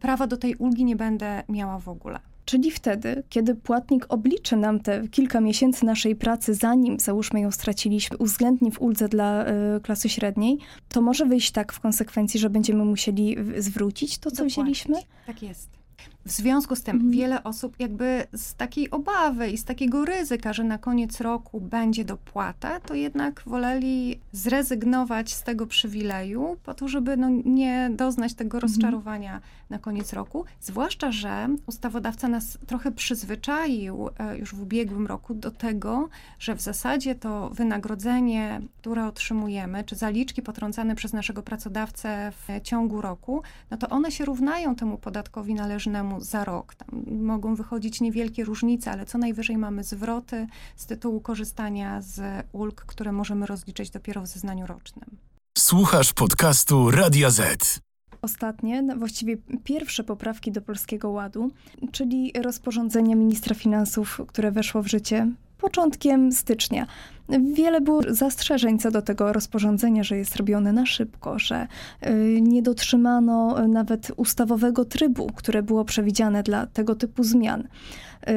prawa 0.00 0.26
do 0.26 0.36
tej 0.36 0.54
ulgi 0.54 0.84
nie 0.84 0.96
będę 0.96 1.42
miała 1.48 1.78
w 1.78 1.88
ogóle. 1.88 2.33
Czyli 2.44 2.70
wtedy, 2.70 3.22
kiedy 3.28 3.54
płatnik 3.54 4.06
obliczy 4.08 4.56
nam 4.56 4.80
te 4.80 5.08
kilka 5.08 5.40
miesięcy 5.40 5.86
naszej 5.86 6.16
pracy, 6.16 6.54
zanim 6.54 7.00
załóżmy 7.00 7.40
ją 7.40 7.50
straciliśmy, 7.50 8.16
uwzględni 8.16 8.70
w 8.70 8.80
uldze 8.80 9.08
dla 9.08 9.46
y, 9.76 9.80
klasy 9.80 10.08
średniej, 10.08 10.58
to 10.88 11.02
może 11.02 11.26
wyjść 11.26 11.50
tak 11.50 11.72
w 11.72 11.80
konsekwencji, 11.80 12.40
że 12.40 12.50
będziemy 12.50 12.84
musieli 12.84 13.36
zwrócić 13.58 14.18
to, 14.18 14.30
co 14.30 14.36
Dopłacić. 14.36 14.54
wzięliśmy? 14.54 14.96
Tak 15.26 15.42
jest. 15.42 15.83
W 16.26 16.30
związku 16.30 16.76
z 16.76 16.82
tym 16.82 16.96
mhm. 16.96 17.12
wiele 17.12 17.44
osób 17.44 17.76
jakby 17.78 18.26
z 18.32 18.54
takiej 18.54 18.90
obawy 18.90 19.50
i 19.50 19.58
z 19.58 19.64
takiego 19.64 20.04
ryzyka, 20.04 20.52
że 20.52 20.64
na 20.64 20.78
koniec 20.78 21.20
roku 21.20 21.60
będzie 21.60 22.04
dopłata, 22.04 22.80
to 22.80 22.94
jednak 22.94 23.42
woleli 23.46 24.20
zrezygnować 24.32 25.32
z 25.32 25.42
tego 25.42 25.66
przywileju 25.66 26.56
po 26.62 26.74
to, 26.74 26.88
żeby 26.88 27.16
no 27.16 27.28
nie 27.44 27.90
doznać 27.92 28.34
tego 28.34 28.56
mhm. 28.56 28.62
rozczarowania 28.62 29.40
na 29.70 29.78
koniec 29.78 30.12
roku. 30.12 30.44
Zwłaszcza, 30.60 31.12
że 31.12 31.48
ustawodawca 31.66 32.28
nas 32.28 32.58
trochę 32.66 32.92
przyzwyczaił 32.92 34.08
e, 34.18 34.38
już 34.38 34.54
w 34.54 34.62
ubiegłym 34.62 35.06
roku 35.06 35.34
do 35.34 35.50
tego, 35.50 36.08
że 36.38 36.54
w 36.54 36.60
zasadzie 36.60 37.14
to 37.14 37.50
wynagrodzenie, 37.50 38.60
które 38.78 39.06
otrzymujemy, 39.06 39.84
czy 39.84 39.96
zaliczki 39.96 40.42
potrącane 40.42 40.94
przez 40.94 41.12
naszego 41.12 41.42
pracodawcę 41.42 42.32
w 42.32 42.62
ciągu 42.62 43.00
roku, 43.00 43.42
no 43.70 43.76
to 43.76 43.88
one 43.88 44.10
się 44.10 44.24
równają 44.24 44.74
temu 44.74 44.98
podatkowi 44.98 45.54
należnemu 45.54 46.13
za 46.20 46.44
rok. 46.44 46.74
Tam 46.74 47.04
mogą 47.22 47.54
wychodzić 47.54 48.00
niewielkie 48.00 48.44
różnice, 48.44 48.90
ale 48.90 49.06
co 49.06 49.18
najwyżej 49.18 49.58
mamy 49.58 49.84
zwroty 49.84 50.46
z 50.76 50.86
tytułu 50.86 51.20
korzystania 51.20 52.02
z 52.02 52.46
ulg, 52.52 52.84
które 52.86 53.12
możemy 53.12 53.46
rozliczyć 53.46 53.90
dopiero 53.90 54.22
w 54.22 54.26
zeznaniu 54.26 54.66
rocznym. 54.66 55.16
Słuchasz 55.58 56.12
podcastu 56.12 56.90
Radia 56.90 57.30
Z. 57.30 57.80
Ostatnie, 58.22 58.84
właściwie 58.96 59.36
pierwsze 59.64 60.04
poprawki 60.04 60.52
do 60.52 60.62
Polskiego 60.62 61.10
Ładu, 61.10 61.50
czyli 61.92 62.32
rozporządzenie 62.42 63.16
ministra 63.16 63.54
finansów, 63.54 64.20
które 64.28 64.50
weszło 64.52 64.82
w 64.82 64.86
życie 64.86 65.30
początkiem 65.58 66.32
stycznia. 66.32 66.86
Wiele 67.28 67.80
było 67.80 68.00
zastrzeżeń 68.08 68.78
co 68.78 68.90
do 68.90 69.02
tego 69.02 69.32
rozporządzenia, 69.32 70.04
że 70.04 70.16
jest 70.16 70.36
robione 70.36 70.72
na 70.72 70.86
szybko, 70.86 71.38
że 71.38 71.66
y, 72.06 72.40
nie 72.40 72.62
dotrzymano 72.62 73.68
nawet 73.68 74.12
ustawowego 74.16 74.84
trybu, 74.84 75.26
które 75.34 75.62
było 75.62 75.84
przewidziane 75.84 76.42
dla 76.42 76.66
tego 76.66 76.94
typu 76.94 77.22
zmian. 77.22 77.64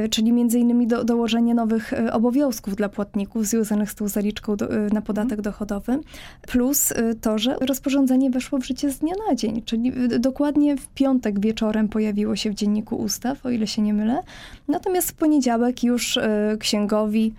Y, 0.05 0.09
czyli 0.09 0.33
między 0.33 0.59
innymi 0.59 0.87
do, 0.87 1.03
dołożenie 1.03 1.55
nowych 1.55 1.93
y, 1.93 2.11
obowiązków 2.13 2.75
dla 2.75 2.89
płatników 2.89 3.45
związanych 3.45 3.91
z 3.91 3.95
tą 3.95 4.07
zaliczką 4.07 4.55
do, 4.55 4.67
na 4.93 5.01
podatek 5.01 5.41
dochodowy, 5.41 5.99
plus 6.41 6.93
to, 7.21 7.37
że 7.37 7.55
rozporządzenie 7.61 8.29
weszło 8.29 8.59
w 8.59 8.65
życie 8.65 8.91
z 8.91 8.99
dnia 8.99 9.13
na 9.29 9.35
dzień, 9.35 9.61
czyli 9.61 9.91
dokładnie 10.19 10.77
w 10.77 10.87
piątek 10.87 11.39
wieczorem 11.39 11.89
pojawiło 11.89 12.35
się 12.35 12.51
w 12.51 12.53
Dzienniku 12.53 12.95
Ustaw, 12.95 13.45
o 13.45 13.49
ile 13.49 13.67
się 13.67 13.81
nie 13.81 13.93
mylę, 13.93 14.21
natomiast 14.67 15.11
w 15.11 15.13
poniedziałek 15.13 15.83
już 15.83 16.19
księgowi 16.59 17.33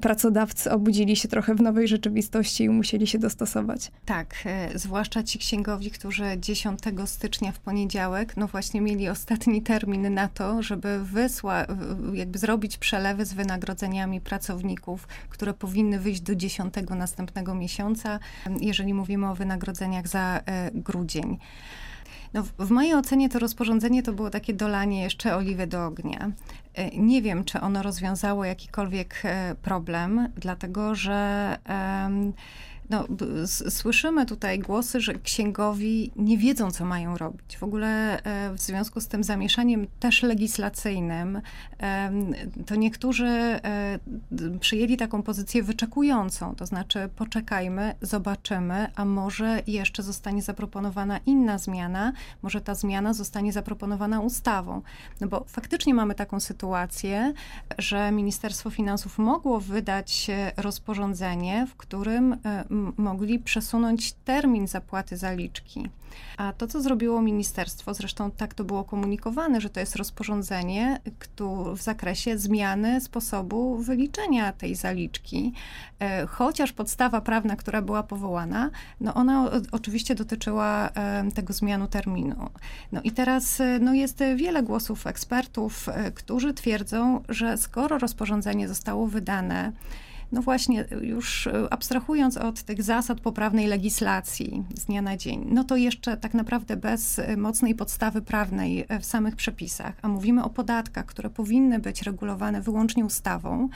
pracodawcy 0.00 0.70
obudzili 0.70 1.16
się 1.16 1.28
trochę 1.28 1.54
w 1.54 1.60
nowej 1.60 1.88
rzeczywistości 1.88 2.64
i 2.64 2.68
musieli 2.68 3.06
się 3.06 3.18
dostosować. 3.18 3.92
Tak, 4.04 4.34
e, 4.46 4.78
zwłaszcza 4.78 5.22
ci 5.22 5.38
księgowi, 5.38 5.90
którzy 5.90 6.24
10 6.38 6.78
stycznia 7.06 7.52
w 7.52 7.58
poniedziałek, 7.58 8.36
no 8.36 8.46
właśnie 8.46 8.80
mieli 8.80 9.08
ostatni 9.08 9.62
termin 9.62 10.14
na 10.14 10.28
to, 10.28 10.62
żeby 10.62 11.04
wysła, 11.04 11.66
jakby 12.12 12.38
zrobić 12.38 12.78
przelewy 12.78 13.24
z 13.24 13.32
wynagrodzeniami 13.32 14.20
pracowników, 14.20 15.08
które 15.28 15.54
powinny 15.54 15.98
wyjść 15.98 16.20
do 16.20 16.34
10 16.34 16.74
następnego 16.90 17.54
miesiąca, 17.54 18.18
jeżeli 18.60 18.94
mówimy 18.94 19.30
o 19.30 19.34
wynagrodzeniach 19.34 20.08
za 20.08 20.40
e, 20.46 20.70
grudzień. 20.74 21.38
No, 22.34 22.42
w 22.58 22.70
mojej 22.70 22.94
ocenie 22.94 23.28
to 23.28 23.38
rozporządzenie 23.38 24.02
to 24.02 24.12
było 24.12 24.30
takie 24.30 24.54
dolanie 24.54 25.02
jeszcze 25.02 25.36
oliwy 25.36 25.66
do 25.66 25.86
ognia. 25.86 26.30
E, 26.74 26.90
nie 26.98 27.22
wiem, 27.22 27.44
czy 27.44 27.60
ono 27.60 27.82
rozwiązało 27.82 28.44
jakikolwiek 28.44 29.22
e, 29.24 29.54
problem, 29.62 30.28
dlatego 30.36 30.94
że. 30.94 31.58
No, 32.92 33.04
słyszymy 33.70 34.26
tutaj 34.26 34.58
głosy, 34.58 35.00
że 35.00 35.14
księgowi 35.14 36.12
nie 36.16 36.38
wiedzą, 36.38 36.70
co 36.70 36.84
mają 36.84 37.18
robić. 37.18 37.58
W 37.58 37.62
ogóle 37.62 38.22
e, 38.22 38.54
w 38.54 38.60
związku 38.60 39.00
z 39.00 39.08
tym 39.08 39.24
zamieszaniem 39.24 39.86
też 40.00 40.22
legislacyjnym, 40.22 41.40
to 42.66 42.74
niektórzy 42.74 43.26
e, 43.26 43.98
przyjęli 44.60 44.96
taką 44.96 45.22
pozycję 45.22 45.62
wyczekującą, 45.62 46.54
to 46.54 46.66
znaczy 46.66 47.08
poczekajmy, 47.16 47.94
zobaczymy, 48.02 48.86
a 48.94 49.04
może 49.04 49.62
jeszcze 49.66 50.02
zostanie 50.02 50.42
zaproponowana 50.42 51.18
inna 51.26 51.58
zmiana, 51.58 52.12
może 52.42 52.60
ta 52.60 52.74
zmiana 52.74 53.14
zostanie 53.14 53.52
zaproponowana 53.52 54.20
ustawą. 54.20 54.82
No 55.20 55.28
bo 55.28 55.44
faktycznie 55.48 55.94
mamy 55.94 56.14
taką 56.14 56.40
sytuację, 56.40 57.32
że 57.78 58.12
Ministerstwo 58.12 58.70
Finansów 58.70 59.18
mogło 59.18 59.60
wydać 59.60 60.30
rozporządzenie, 60.56 61.66
w 61.70 61.76
którym 61.76 62.32
e, 62.32 62.64
mogli 62.96 63.38
przesunąć 63.38 64.12
termin 64.12 64.66
zapłaty 64.66 65.16
zaliczki. 65.16 65.88
A 66.36 66.52
to, 66.52 66.66
co 66.66 66.80
zrobiło 66.80 67.22
ministerstwo, 67.22 67.94
zresztą 67.94 68.30
tak 68.30 68.54
to 68.54 68.64
było 68.64 68.84
komunikowane, 68.84 69.60
że 69.60 69.70
to 69.70 69.80
jest 69.80 69.96
rozporządzenie 69.96 71.00
w 71.76 71.82
zakresie 71.82 72.38
zmiany 72.38 73.00
sposobu 73.00 73.76
wyliczenia 73.76 74.52
tej 74.52 74.74
zaliczki, 74.74 75.52
e, 75.98 76.26
chociaż 76.26 76.72
podstawa 76.72 77.20
prawna, 77.20 77.56
która 77.56 77.82
była 77.82 78.02
powołana, 78.02 78.70
no 79.00 79.14
ona 79.14 79.50
oczywiście 79.72 80.14
dotyczyła 80.14 80.90
tego 81.34 81.52
zmianu 81.52 81.88
terminu. 81.88 82.50
No 82.92 83.00
i 83.04 83.10
teraz 83.10 83.60
e, 83.60 83.78
no 83.78 83.94
jest 83.94 84.18
wiele 84.36 84.62
głosów 84.62 85.06
ekspertów, 85.06 85.88
e, 85.88 86.10
którzy 86.10 86.54
twierdzą, 86.54 87.22
że 87.28 87.56
skoro 87.56 87.98
rozporządzenie 87.98 88.68
zostało 88.68 89.06
wydane, 89.06 89.72
no 90.32 90.42
właśnie, 90.42 90.84
już 91.00 91.48
abstrahując 91.70 92.36
od 92.36 92.62
tych 92.62 92.82
zasad 92.82 93.20
poprawnej 93.20 93.66
legislacji 93.66 94.64
z 94.74 94.84
dnia 94.84 95.02
na 95.02 95.16
dzień, 95.16 95.46
no 95.50 95.64
to 95.64 95.76
jeszcze 95.76 96.16
tak 96.16 96.34
naprawdę 96.34 96.76
bez 96.76 97.20
mocnej 97.36 97.74
podstawy 97.74 98.22
prawnej 98.22 98.86
w 99.00 99.04
samych 99.04 99.36
przepisach, 99.36 99.94
a 100.02 100.08
mówimy 100.08 100.44
o 100.44 100.50
podatkach, 100.50 101.06
które 101.06 101.30
powinny 101.30 101.78
być 101.78 102.02
regulowane 102.02 102.60
wyłącznie 102.60 103.04
ustawą, 103.04 103.68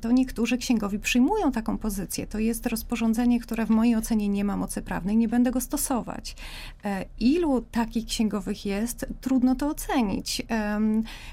to 0.00 0.12
niektórzy 0.12 0.58
księgowi 0.58 0.98
przyjmują 0.98 1.52
taką 1.52 1.78
pozycję. 1.78 2.26
To 2.26 2.38
jest 2.38 2.66
rozporządzenie, 2.66 3.40
które 3.40 3.66
w 3.66 3.70
mojej 3.70 3.96
ocenie 3.96 4.28
nie 4.28 4.44
ma 4.44 4.56
mocy 4.56 4.82
prawnej, 4.82 5.16
nie 5.16 5.28
będę 5.28 5.50
go 5.50 5.60
stosować. 5.60 6.36
E, 6.84 7.04
ilu 7.20 7.60
takich 7.60 8.06
księgowych 8.06 8.66
jest, 8.66 9.06
trudno 9.20 9.54
to 9.54 9.68
ocenić. 9.68 10.42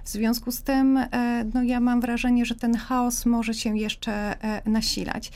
W 0.03 0.09
związku 0.09 0.51
z 0.51 0.61
tym, 0.61 0.97
e, 0.97 1.45
no 1.53 1.63
ja 1.63 1.79
mam 1.79 2.01
wrażenie, 2.01 2.45
że 2.45 2.55
ten 2.55 2.75
chaos 2.75 3.25
może 3.25 3.53
się 3.53 3.77
jeszcze 3.77 3.94
jeszcze 3.95 4.43
e, 4.43 4.69
nasilać. 4.69 5.31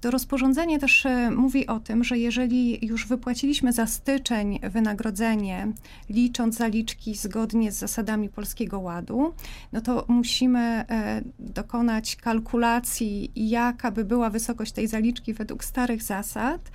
To 0.00 0.10
rozporządzenie 0.10 0.78
też 0.78 1.06
e, 1.06 1.30
mówi 1.30 1.66
o 1.66 1.80
tym, 1.80 2.04
że 2.04 2.18
jeżeli 2.18 2.86
już 2.86 3.06
wypłaciliśmy 3.06 3.72
za 3.72 3.86
styczeń 3.86 4.60
wynagrodzenie, 4.62 5.72
licząc 6.08 6.56
zaliczki 6.56 7.14
zgodnie 7.14 7.72
z 7.72 7.78
zasadami 7.78 8.28
Polskiego 8.28 8.78
Ładu, 8.78 9.34
no 9.72 9.80
to 9.80 10.04
musimy 10.08 10.60
e, 10.60 11.22
dokonać 11.38 12.16
kalkulacji, 12.16 13.32
jaka 13.36 13.90
by 13.90 14.04
była 14.04 14.30
wysokość 14.30 14.72
tej 14.72 14.86
zaliczki 14.86 15.34
według 15.34 15.64
starych 15.64 16.02
zasad 16.02 16.70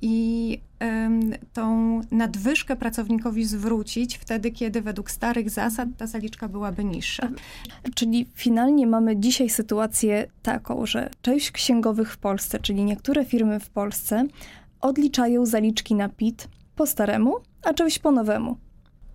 i 0.00 0.58
tą 1.52 2.00
nadwyżkę 2.10 2.76
pracownikowi 2.76 3.44
zwrócić 3.44 4.16
wtedy, 4.16 4.50
kiedy 4.50 4.82
według 4.82 5.10
starych 5.10 5.50
zasad 5.50 5.88
ta 5.98 6.06
zaliczka 6.06 6.48
byłaby 6.48 6.84
niższa. 6.84 7.28
Czyli 7.94 8.26
finalnie 8.34 8.86
mamy 8.86 9.16
dzisiaj 9.16 9.50
sytuację 9.50 10.26
taką, 10.42 10.86
że 10.86 11.10
część 11.22 11.50
księgowych 11.50 12.12
w 12.12 12.18
Polsce, 12.18 12.58
czyli 12.58 12.84
niektóre 12.84 13.24
firmy 13.24 13.60
w 13.60 13.70
Polsce, 13.70 14.26
odliczają 14.80 15.46
zaliczki 15.46 15.94
na 15.94 16.08
PIT 16.08 16.48
po 16.76 16.86
staremu, 16.86 17.36
a 17.62 17.74
część 17.74 17.98
po 17.98 18.10
nowemu. 18.10 18.56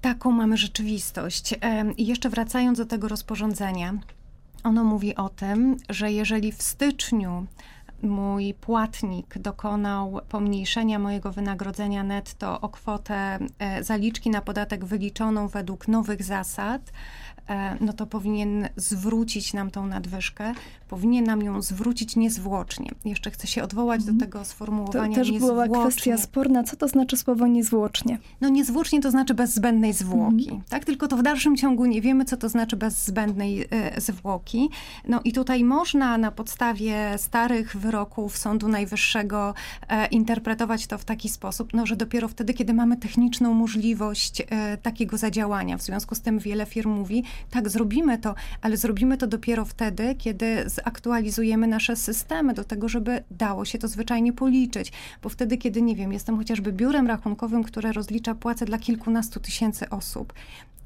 Taką 0.01 0.31
mamy 0.31 0.57
rzeczywistość. 0.57 1.55
I 1.97 2.07
jeszcze 2.07 2.29
wracając 2.29 2.77
do 2.77 2.85
tego 2.85 3.07
rozporządzenia, 3.07 3.93
ono 4.63 4.83
mówi 4.83 5.15
o 5.15 5.29
tym, 5.29 5.77
że 5.89 6.11
jeżeli 6.11 6.51
w 6.51 6.61
styczniu 6.61 7.45
mój 8.03 8.53
płatnik 8.53 9.37
dokonał 9.37 10.19
pomniejszenia 10.29 10.99
mojego 10.99 11.31
wynagrodzenia 11.31 12.03
netto 12.03 12.61
o 12.61 12.69
kwotę 12.69 13.39
e, 13.59 13.83
zaliczki 13.83 14.29
na 14.29 14.41
podatek 14.41 14.85
wyliczoną 14.85 15.47
według 15.47 15.87
nowych 15.87 16.23
zasad, 16.23 16.91
E, 17.49 17.77
no 17.81 17.93
to 17.93 18.07
powinien 18.07 18.69
zwrócić 18.75 19.53
nam 19.53 19.71
tą 19.71 19.85
nadwyżkę, 19.85 20.53
powinien 20.89 21.25
nam 21.25 21.41
ją 21.41 21.61
zwrócić 21.61 22.15
niezwłocznie. 22.15 22.91
Jeszcze 23.05 23.31
chcę 23.31 23.47
się 23.47 23.63
odwołać 23.63 24.03
do 24.03 24.11
mhm. 24.11 24.31
tego 24.31 24.45
sformułowania 24.45 25.15
To 25.15 25.21
też 25.23 25.31
była 25.31 25.67
kwestia 25.67 26.17
sporna. 26.17 26.63
Co 26.63 26.75
to 26.75 26.87
znaczy 26.87 27.17
słowo 27.17 27.47
niezwłocznie? 27.47 28.19
No 28.41 28.49
niezwłocznie 28.49 29.01
to 29.01 29.11
znaczy 29.11 29.33
bez 29.33 29.53
zbędnej 29.53 29.93
zwłoki, 29.93 30.43
mhm. 30.43 30.61
tak? 30.69 30.85
Tylko 30.85 31.07
to 31.07 31.17
w 31.17 31.23
dalszym 31.23 31.57
ciągu 31.57 31.85
nie 31.85 32.01
wiemy, 32.01 32.25
co 32.25 32.37
to 32.37 32.49
znaczy 32.49 32.75
bez 32.75 33.05
zbędnej 33.05 33.67
e, 33.71 34.01
zwłoki. 34.01 34.69
No 35.07 35.21
i 35.23 35.33
tutaj 35.33 35.63
można 35.63 36.17
na 36.17 36.31
podstawie 36.31 37.17
starych 37.17 37.75
wyroków 37.87 38.37
Sądu 38.37 38.67
Najwyższego 38.67 39.53
e, 39.89 40.07
interpretować 40.07 40.87
to 40.87 40.97
w 40.97 41.05
taki 41.05 41.29
sposób, 41.29 41.73
no, 41.73 41.85
że 41.85 41.95
dopiero 41.95 42.27
wtedy, 42.27 42.53
kiedy 42.53 42.73
mamy 42.73 42.97
techniczną 42.97 43.53
możliwość 43.53 44.41
e, 44.41 44.77
takiego 44.77 45.17
zadziałania. 45.17 45.77
W 45.77 45.81
związku 45.81 46.15
z 46.15 46.21
tym 46.21 46.39
wiele 46.39 46.65
firm 46.65 46.91
mówi, 46.91 47.23
tak, 47.51 47.69
zrobimy 47.69 48.17
to, 48.17 48.35
ale 48.61 48.77
zrobimy 48.77 49.17
to 49.17 49.27
dopiero 49.27 49.65
wtedy, 49.65 50.15
kiedy 50.15 50.69
zaktualizujemy 50.69 51.67
nasze 51.67 51.95
systemy 51.95 52.53
do 52.53 52.63
tego, 52.63 52.89
żeby 52.89 53.23
dało 53.31 53.65
się 53.65 53.77
to 53.77 53.87
zwyczajnie 53.87 54.33
policzyć. 54.33 54.91
Bo 55.23 55.29
wtedy, 55.29 55.57
kiedy, 55.57 55.81
nie 55.81 55.95
wiem, 55.95 56.13
jestem 56.13 56.37
chociażby 56.37 56.73
biurem 56.73 57.07
rachunkowym, 57.07 57.63
które 57.63 57.91
rozlicza 57.91 58.35
płace 58.35 58.65
dla 58.65 58.77
kilkunastu 58.77 59.39
tysięcy 59.39 59.89
osób, 59.89 60.33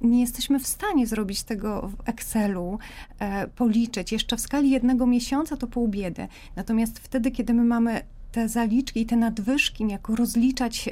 nie 0.01 0.21
jesteśmy 0.21 0.59
w 0.59 0.67
stanie 0.67 1.07
zrobić 1.07 1.43
tego 1.43 1.89
w 1.89 2.09
Excelu, 2.09 2.79
e, 3.19 3.47
policzyć. 3.47 4.11
Jeszcze 4.11 4.37
w 4.37 4.41
skali 4.41 4.69
jednego 4.69 5.07
miesiąca 5.07 5.57
to 5.57 5.67
pół 5.67 5.87
biedy. 5.87 6.27
Natomiast 6.55 6.99
wtedy, 6.99 7.31
kiedy 7.31 7.53
my 7.53 7.63
mamy 7.63 8.01
te 8.31 8.49
zaliczki 8.49 9.01
i 9.01 9.05
te 9.05 9.15
nadwyżki 9.15 9.85
niejako 9.85 10.15
rozliczać 10.15 10.89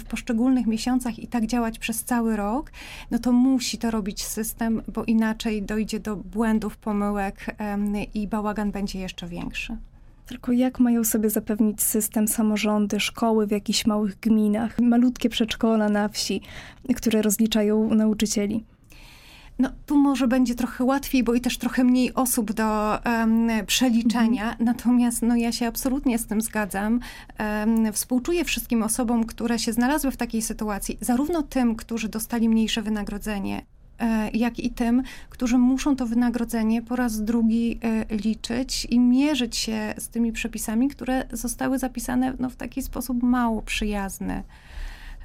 w 0.00 0.04
poszczególnych 0.04 0.66
miesiącach 0.66 1.18
i 1.18 1.26
tak 1.26 1.46
działać 1.46 1.78
przez 1.78 2.04
cały 2.04 2.36
rok, 2.36 2.72
no 3.10 3.18
to 3.18 3.32
musi 3.32 3.78
to 3.78 3.90
robić 3.90 4.24
system, 4.24 4.82
bo 4.94 5.04
inaczej 5.04 5.62
dojdzie 5.62 6.00
do 6.00 6.16
błędów, 6.16 6.76
pomyłek 6.76 7.56
i 8.14 8.28
bałagan 8.28 8.70
będzie 8.70 8.98
jeszcze 8.98 9.28
większy. 9.28 9.76
Tylko 10.28 10.52
jak 10.52 10.80
mają 10.80 11.04
sobie 11.04 11.30
zapewnić 11.30 11.82
system 11.82 12.28
samorządy, 12.28 13.00
szkoły 13.00 13.46
w 13.46 13.50
jakichś 13.50 13.86
małych 13.86 14.20
gminach, 14.20 14.80
malutkie 14.80 15.28
przedszkola 15.28 15.88
na 15.88 16.08
wsi, 16.08 16.40
które 16.96 17.22
rozliczają 17.22 17.94
nauczycieli? 17.94 18.64
No, 19.58 19.70
tu 19.86 19.98
może 19.98 20.28
będzie 20.28 20.54
trochę 20.54 20.84
łatwiej, 20.84 21.24
bo 21.24 21.34
i 21.34 21.40
też 21.40 21.58
trochę 21.58 21.84
mniej 21.84 22.14
osób 22.14 22.52
do 22.52 22.98
um, 23.06 23.48
przeliczenia. 23.66 24.50
Mhm. 24.50 24.64
Natomiast 24.64 25.22
no, 25.22 25.36
ja 25.36 25.52
się 25.52 25.66
absolutnie 25.66 26.18
z 26.18 26.26
tym 26.26 26.40
zgadzam. 26.40 27.00
Um, 27.38 27.92
współczuję 27.92 28.44
wszystkim 28.44 28.82
osobom, 28.82 29.24
które 29.24 29.58
się 29.58 29.72
znalazły 29.72 30.10
w 30.10 30.16
takiej 30.16 30.42
sytuacji, 30.42 30.98
zarówno 31.00 31.42
tym, 31.42 31.76
którzy 31.76 32.08
dostali 32.08 32.48
mniejsze 32.48 32.82
wynagrodzenie, 32.82 33.62
jak 34.32 34.58
i 34.58 34.70
tym, 34.70 35.02
którzy 35.28 35.58
muszą 35.58 35.96
to 35.96 36.06
wynagrodzenie 36.06 36.82
po 36.82 36.96
raz 36.96 37.24
drugi 37.24 37.78
e, 37.82 38.16
liczyć 38.16 38.84
i 38.84 39.00
mierzyć 39.00 39.56
się 39.56 39.94
z 39.98 40.08
tymi 40.08 40.32
przepisami, 40.32 40.88
które 40.88 41.24
zostały 41.32 41.78
zapisane 41.78 42.34
no, 42.38 42.50
w 42.50 42.56
taki 42.56 42.82
sposób 42.82 43.22
mało 43.22 43.62
przyjazny 43.62 44.42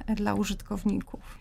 e, 0.06 0.14
dla 0.14 0.34
użytkowników. 0.34 1.38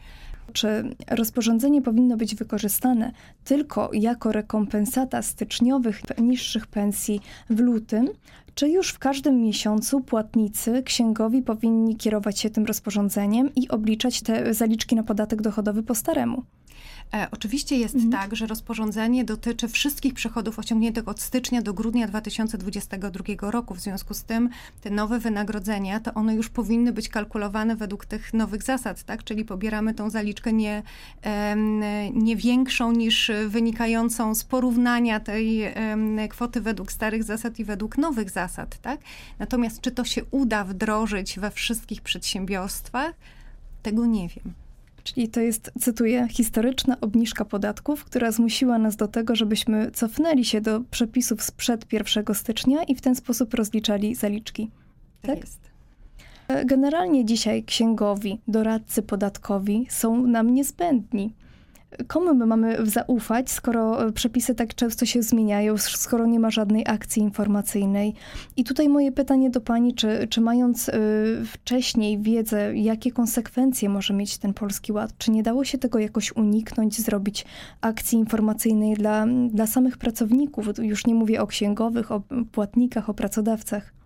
Czy 0.53 0.95
rozporządzenie 1.09 1.81
powinno 1.81 2.17
być 2.17 2.35
wykorzystane 2.35 3.11
tylko 3.43 3.89
jako 3.93 4.31
rekompensata 4.31 5.21
styczniowych 5.21 6.01
niższych 6.17 6.67
pensji 6.67 7.21
w 7.49 7.59
lutym, 7.59 8.09
czy 8.55 8.69
już 8.69 8.89
w 8.89 8.99
każdym 8.99 9.41
miesiącu 9.41 10.01
płatnicy 10.01 10.83
księgowi 10.83 11.41
powinni 11.41 11.95
kierować 11.95 12.39
się 12.39 12.49
tym 12.49 12.65
rozporządzeniem 12.65 13.55
i 13.55 13.69
obliczać 13.69 14.21
te 14.21 14.53
zaliczki 14.53 14.95
na 14.95 15.03
podatek 15.03 15.41
dochodowy 15.41 15.83
po 15.83 15.95
staremu? 15.95 16.43
E, 17.13 17.27
oczywiście 17.31 17.77
jest 17.77 17.95
mhm. 17.95 18.11
tak, 18.11 18.35
że 18.35 18.47
rozporządzenie 18.47 19.25
dotyczy 19.25 19.67
wszystkich 19.67 20.13
przychodów 20.13 20.59
osiągniętych 20.59 21.07
od 21.07 21.21
stycznia 21.21 21.61
do 21.61 21.73
grudnia 21.73 22.07
2022 22.07 23.51
roku. 23.51 23.75
W 23.75 23.79
związku 23.79 24.13
z 24.13 24.23
tym 24.23 24.49
te 24.81 24.89
nowe 24.89 25.19
wynagrodzenia, 25.19 25.99
to 25.99 26.13
one 26.13 26.35
już 26.35 26.49
powinny 26.49 26.93
być 26.93 27.09
kalkulowane 27.09 27.75
według 27.75 28.05
tych 28.05 28.33
nowych 28.33 28.63
zasad, 28.63 29.03
tak? 29.03 29.23
Czyli 29.23 29.45
pobieramy 29.45 29.93
tą 29.93 30.09
zaliczkę 30.09 30.53
nie, 30.53 30.83
nie 32.13 32.35
większą 32.35 32.91
niż 32.91 33.31
wynikającą 33.47 34.35
z 34.35 34.43
porównania 34.43 35.19
tej 35.19 35.73
kwoty 36.29 36.61
według 36.61 36.91
starych 36.91 37.23
zasad 37.23 37.59
i 37.59 37.65
według 37.65 37.97
nowych 37.97 38.29
zasad, 38.29 38.77
tak? 38.77 38.99
Natomiast 39.39 39.81
czy 39.81 39.91
to 39.91 40.05
się 40.05 40.23
uda 40.31 40.63
wdrożyć 40.63 41.39
we 41.39 41.51
wszystkich 41.51 42.01
przedsiębiorstwach, 42.01 43.13
tego 43.83 44.05
nie 44.05 44.27
wiem. 44.27 44.62
Czyli 45.03 45.29
to 45.29 45.39
jest, 45.39 45.71
cytuję, 45.79 46.27
historyczna 46.29 46.97
obniżka 47.01 47.45
podatków, 47.45 48.05
która 48.05 48.31
zmusiła 48.31 48.77
nas 48.77 48.95
do 48.95 49.07
tego, 49.07 49.35
żebyśmy 49.35 49.91
cofnęli 49.91 50.45
się 50.45 50.61
do 50.61 50.81
przepisów 50.81 51.43
sprzed 51.43 51.93
1 51.93 52.25
stycznia 52.33 52.83
i 52.83 52.95
w 52.95 53.01
ten 53.01 53.15
sposób 53.15 53.53
rozliczali 53.53 54.15
zaliczki. 54.15 54.69
Tak, 55.21 55.31
tak? 55.31 55.39
jest. 55.39 55.73
Generalnie 56.65 57.25
dzisiaj 57.25 57.63
księgowi, 57.63 58.39
doradcy 58.47 59.01
podatkowi 59.01 59.87
są 59.89 60.27
nam 60.27 60.53
niezbędni 60.53 61.33
komu 62.07 62.35
my 62.35 62.45
mamy 62.45 62.77
zaufać, 62.85 63.51
skoro 63.51 64.07
e, 64.07 64.11
przepisy 64.11 64.55
tak 64.55 64.75
często 64.75 65.05
się 65.05 65.23
zmieniają, 65.23 65.77
skoro 65.77 66.25
nie 66.25 66.39
ma 66.39 66.51
żadnej 66.51 66.83
akcji 66.87 67.21
informacyjnej. 67.21 68.13
I 68.57 68.63
tutaj 68.63 68.89
moje 68.89 69.11
pytanie 69.11 69.49
do 69.49 69.61
Pani, 69.61 69.93
czy, 69.93 70.27
czy 70.29 70.41
mając 70.41 70.89
y, 70.89 70.93
wcześniej 71.45 72.19
wiedzę, 72.21 72.75
jakie 72.75 73.11
konsekwencje 73.11 73.89
może 73.89 74.13
mieć 74.13 74.37
ten 74.37 74.53
Polski 74.53 74.91
Ład, 74.91 75.17
czy 75.17 75.31
nie 75.31 75.43
dało 75.43 75.63
się 75.63 75.77
tego 75.77 75.99
jakoś 75.99 76.35
uniknąć, 76.35 77.01
zrobić 77.01 77.45
akcji 77.81 78.17
informacyjnej 78.17 78.93
dla, 78.93 79.25
dla 79.49 79.67
samych 79.67 79.97
pracowników? 79.97 80.65
Już 80.77 81.05
nie 81.05 81.15
mówię 81.15 81.41
o 81.41 81.47
księgowych, 81.47 82.11
o 82.11 82.21
płatnikach, 82.51 83.09
o 83.09 83.13
pracodawcach. 83.13 84.02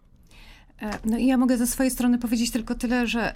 E, 0.81 0.97
no 1.05 1.17
i 1.17 1.25
ja 1.25 1.37
mogę 1.37 1.57
ze 1.57 1.67
swojej 1.67 1.91
strony 1.91 2.17
powiedzieć 2.17 2.51
tylko 2.51 2.75
tyle, 2.75 3.07
że 3.07 3.33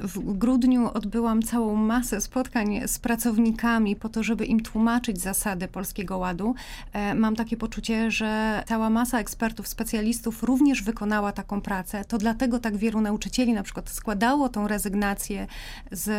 w 0.00 0.36
grudniu 0.38 0.90
odbyłam 0.94 1.42
całą 1.42 1.76
masę 1.76 2.20
spotkań 2.20 2.80
z 2.86 2.98
pracownikami 2.98 3.96
po 3.96 4.08
to, 4.08 4.22
żeby 4.22 4.44
im 4.44 4.60
tłumaczyć 4.60 5.20
zasady 5.20 5.68
Polskiego 5.68 6.18
Ładu. 6.18 6.54
E, 6.92 7.14
mam 7.14 7.36
takie 7.36 7.56
poczucie, 7.56 8.10
że 8.10 8.62
cała 8.66 8.90
masa 8.90 9.18
ekspertów, 9.18 9.68
specjalistów 9.68 10.42
również 10.42 10.82
wykonała 10.82 11.32
taką 11.32 11.60
pracę. 11.60 12.04
To 12.04 12.18
dlatego 12.18 12.58
tak 12.58 12.76
wielu 12.76 13.00
nauczycieli 13.00 13.52
na 13.52 13.62
przykład 13.62 13.90
składało 13.90 14.48
tą 14.48 14.68
rezygnację 14.68 15.46
z 15.90 16.10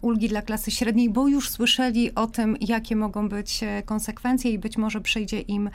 ulgi 0.00 0.28
dla 0.28 0.42
klasy 0.42 0.70
średniej, 0.70 1.10
bo 1.10 1.28
już 1.28 1.50
słyszeli 1.50 2.14
o 2.14 2.26
tym, 2.26 2.56
jakie 2.60 2.96
mogą 2.96 3.28
być 3.28 3.62
e, 3.62 3.82
konsekwencje 3.82 4.50
i 4.50 4.58
być 4.58 4.78
może 4.78 5.00
przyjdzie 5.00 5.40
im 5.40 5.70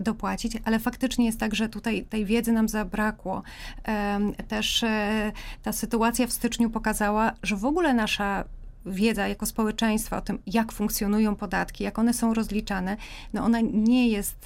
dopłacić. 0.00 0.52
Ale 0.64 0.78
faktycznie 0.78 1.26
jest 1.26 1.40
tak, 1.40 1.54
że 1.54 1.68
tutaj 1.68 2.04
tej 2.04 2.24
wiedzy 2.24 2.52
nam 2.52 2.68
zabrakło. 2.68 3.42
Też 4.48 4.82
e, 4.82 5.32
ta 5.62 5.72
sytuacja 5.72 6.26
w 6.26 6.32
styczniu 6.32 6.70
pokazała, 6.70 7.32
że 7.42 7.56
w 7.56 7.64
ogóle 7.64 7.94
nasza 7.94 8.44
wiedza 8.86 9.28
jako 9.28 9.46
społeczeństwa 9.46 10.16
o 10.16 10.20
tym, 10.20 10.38
jak 10.46 10.72
funkcjonują 10.72 11.36
podatki, 11.36 11.84
jak 11.84 11.98
one 11.98 12.14
są 12.14 12.34
rozliczane, 12.34 12.96
no 13.32 13.44
ona 13.44 13.60
nie 13.60 14.08
jest 14.08 14.44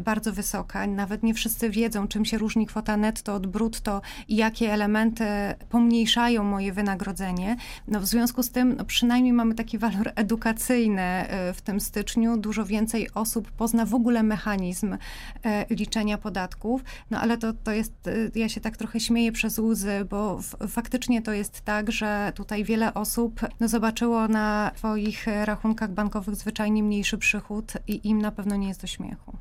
bardzo 0.00 0.32
wysoka. 0.32 0.86
Nawet 0.86 1.22
nie 1.22 1.34
wszyscy 1.34 1.70
wiedzą, 1.70 2.08
czym 2.08 2.24
się 2.24 2.38
różni 2.38 2.66
kwota 2.66 2.96
netto 2.96 3.34
od 3.34 3.46
brutto 3.46 4.02
i 4.28 4.36
jakie 4.36 4.72
elementy 4.72 5.24
pomniejszają 5.68 6.44
moje 6.44 6.72
wynagrodzenie. 6.72 7.56
No 7.88 8.00
w 8.00 8.06
związku 8.06 8.42
z 8.42 8.50
tym 8.50 8.74
no 8.76 8.84
przynajmniej 8.84 9.32
mamy 9.32 9.54
taki 9.54 9.78
walor 9.78 10.12
edukacyjny 10.14 11.02
e, 11.02 11.52
w 11.52 11.62
tym 11.62 11.80
styczniu. 11.80 12.36
Dużo 12.36 12.64
więcej 12.64 13.08
osób 13.14 13.50
pozna 13.50 13.86
w 13.86 13.94
ogóle 13.94 14.22
mechanizm 14.22 14.96
e, 15.44 15.66
liczenia 15.70 16.18
podatków. 16.18 16.84
No 17.10 17.20
ale 17.20 17.38
to, 17.38 17.52
to 17.52 17.72
jest, 17.72 17.92
e, 18.06 18.10
ja 18.34 18.48
się 18.48 18.60
tak 18.60 18.76
trochę 18.76 19.00
śmieję 19.00 19.32
przez 19.32 19.58
łzy, 19.58 20.04
bo 20.10 20.40
faktycznie 20.68 21.22
to 21.22 21.32
jest 21.32 21.60
tak, 21.60 21.92
że 21.92 22.32
tutaj 22.34 22.64
wiele 22.64 22.94
osób 22.94 23.40
no, 23.62 23.68
zobaczyło 23.68 24.28
na 24.28 24.72
swoich 24.76 25.26
rachunkach 25.44 25.90
bankowych 25.90 26.34
zwyczajnie 26.34 26.82
mniejszy 26.82 27.18
przychód 27.18 27.72
i 27.88 28.08
im 28.08 28.22
na 28.22 28.32
pewno 28.32 28.56
nie 28.56 28.68
jest 28.68 28.80
do 28.80 28.86
śmiechu. 28.86 29.32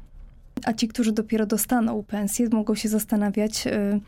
A 0.66 0.74
ci, 0.74 0.88
którzy 0.88 1.12
dopiero 1.12 1.46
dostaną 1.46 2.04
pensję, 2.04 2.50
mogą 2.52 2.76
się 2.76 2.90
zastanawiać, 2.90 3.68
y, 3.68 4.00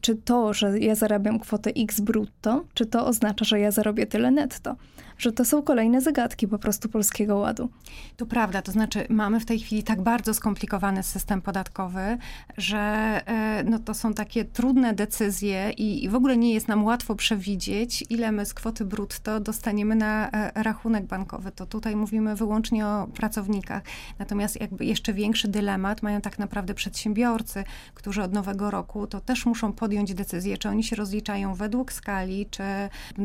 czy 0.00 0.16
to, 0.16 0.54
że 0.54 0.78
ja 0.78 0.94
zarabiam 0.94 1.38
kwotę 1.38 1.70
X 1.76 2.00
brutto, 2.00 2.64
czy 2.74 2.86
to 2.86 3.06
oznacza, 3.06 3.44
że 3.44 3.60
ja 3.60 3.70
zarobię 3.70 4.06
tyle 4.06 4.30
netto. 4.30 4.76
Że 5.22 5.32
to 5.32 5.44
są 5.44 5.62
kolejne 5.62 6.00
zagadki 6.00 6.48
po 6.48 6.58
prostu 6.58 6.88
Polskiego 6.88 7.36
Ładu. 7.36 7.70
To 8.16 8.26
prawda, 8.26 8.62
to 8.62 8.72
znaczy 8.72 9.06
mamy 9.08 9.40
w 9.40 9.46
tej 9.46 9.58
chwili 9.58 9.82
tak 9.82 10.02
bardzo 10.02 10.34
skomplikowany 10.34 11.02
system 11.02 11.42
podatkowy, 11.42 12.18
że 12.56 12.78
e, 13.26 13.64
no, 13.64 13.78
to 13.78 13.94
są 13.94 14.14
takie 14.14 14.44
trudne 14.44 14.94
decyzje 14.94 15.70
i, 15.70 16.04
i 16.04 16.08
w 16.08 16.14
ogóle 16.14 16.36
nie 16.36 16.54
jest 16.54 16.68
nam 16.68 16.84
łatwo 16.84 17.14
przewidzieć, 17.14 18.04
ile 18.10 18.32
my 18.32 18.46
z 18.46 18.54
kwoty 18.54 18.84
brutto 18.84 19.40
dostaniemy 19.40 19.94
na 19.94 20.30
e, 20.30 20.62
rachunek 20.62 21.06
bankowy. 21.06 21.52
To 21.52 21.66
tutaj 21.66 21.96
mówimy 21.96 22.36
wyłącznie 22.36 22.86
o 22.86 23.06
pracownikach. 23.14 23.82
Natomiast 24.18 24.60
jakby 24.60 24.84
jeszcze 24.84 25.12
większy 25.12 25.48
dylemat 25.48 26.02
mają 26.02 26.20
tak 26.20 26.38
naprawdę 26.38 26.74
przedsiębiorcy, 26.74 27.64
którzy 27.94 28.22
od 28.22 28.32
nowego 28.32 28.70
roku 28.70 29.06
to 29.06 29.20
też 29.20 29.46
muszą 29.46 29.72
podjąć 29.72 30.14
decyzję, 30.14 30.58
czy 30.58 30.68
oni 30.68 30.84
się 30.84 30.96
rozliczają 30.96 31.54
według 31.54 31.92
skali, 31.92 32.46
czy 32.50 32.62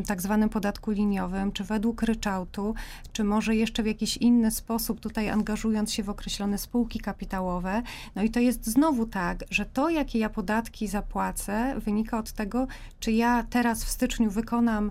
tak 0.06 0.22
zwanym 0.22 0.48
podatku 0.48 0.90
liniowym, 0.90 1.52
czy 1.52 1.64
według 1.64 1.87
ryczałtu, 2.02 2.74
czy 3.12 3.24
może 3.24 3.56
jeszcze 3.56 3.82
w 3.82 3.86
jakiś 3.86 4.16
inny 4.16 4.50
sposób 4.50 5.00
tutaj 5.00 5.28
angażując 5.30 5.92
się 5.92 6.02
w 6.02 6.10
określone 6.10 6.58
spółki 6.58 7.00
kapitałowe. 7.00 7.82
No 8.14 8.22
i 8.22 8.30
to 8.30 8.40
jest 8.40 8.66
znowu 8.66 9.06
tak, 9.06 9.44
że 9.50 9.66
to, 9.66 9.90
jakie 9.90 10.18
ja 10.18 10.30
podatki 10.30 10.88
zapłacę, 10.88 11.74
wynika 11.80 12.18
od 12.18 12.32
tego, 12.32 12.66
czy 13.00 13.12
ja 13.12 13.46
teraz 13.50 13.84
w 13.84 13.88
styczniu 13.88 14.30
wykonam 14.30 14.90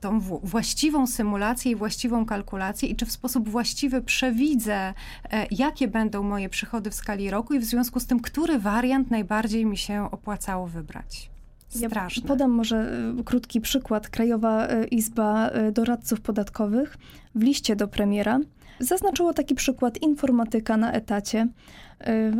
tą 0.00 0.20
właściwą 0.42 1.06
symulację 1.06 1.72
i 1.72 1.76
właściwą 1.76 2.26
kalkulację 2.26 2.88
i 2.88 2.96
czy 2.96 3.06
w 3.06 3.12
sposób 3.12 3.48
właściwy 3.48 4.02
przewidzę, 4.02 4.94
e, 5.30 5.46
jakie 5.50 5.88
będą 5.88 6.22
moje 6.22 6.48
przychody 6.48 6.90
w 6.90 6.94
skali 6.94 7.30
roku 7.30 7.54
i 7.54 7.58
w 7.58 7.64
związku 7.64 8.00
z 8.00 8.06
tym, 8.06 8.20
który 8.20 8.58
wariant 8.58 9.10
najbardziej 9.10 9.66
mi 9.66 9.76
się 9.76 10.10
opłacało 10.10 10.66
wybrać. 10.66 11.30
Straszne. 11.68 12.22
Ja 12.22 12.28
podam 12.28 12.50
może 12.50 12.76
e, 13.20 13.24
krótki 13.24 13.60
przykład. 13.60 14.08
Krajowa 14.08 14.66
e, 14.66 14.84
Izba 14.84 15.50
Doradców 15.72 16.20
Podatkowych 16.20 16.96
w 17.34 17.42
liście 17.42 17.76
do 17.76 17.88
premiera 17.88 18.40
zaznaczyło 18.80 19.34
taki 19.34 19.54
przykład 19.54 20.02
informatyka 20.02 20.76
na 20.76 20.92
etacie, 20.92 21.48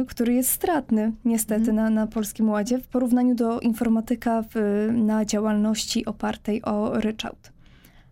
który 0.08 0.34
jest 0.34 0.50
stratny 0.50 1.12
niestety 1.24 1.70
mm. 1.70 1.76
na, 1.76 1.90
na 1.90 2.06
Polskim 2.06 2.48
Ładzie 2.48 2.78
w 2.78 2.88
porównaniu 2.88 3.34
do 3.34 3.60
informatyka 3.60 4.44
w, 4.50 4.88
na 4.92 5.24
działalności 5.24 6.06
opartej 6.06 6.62
o 6.62 7.00
ryczałt. 7.00 7.52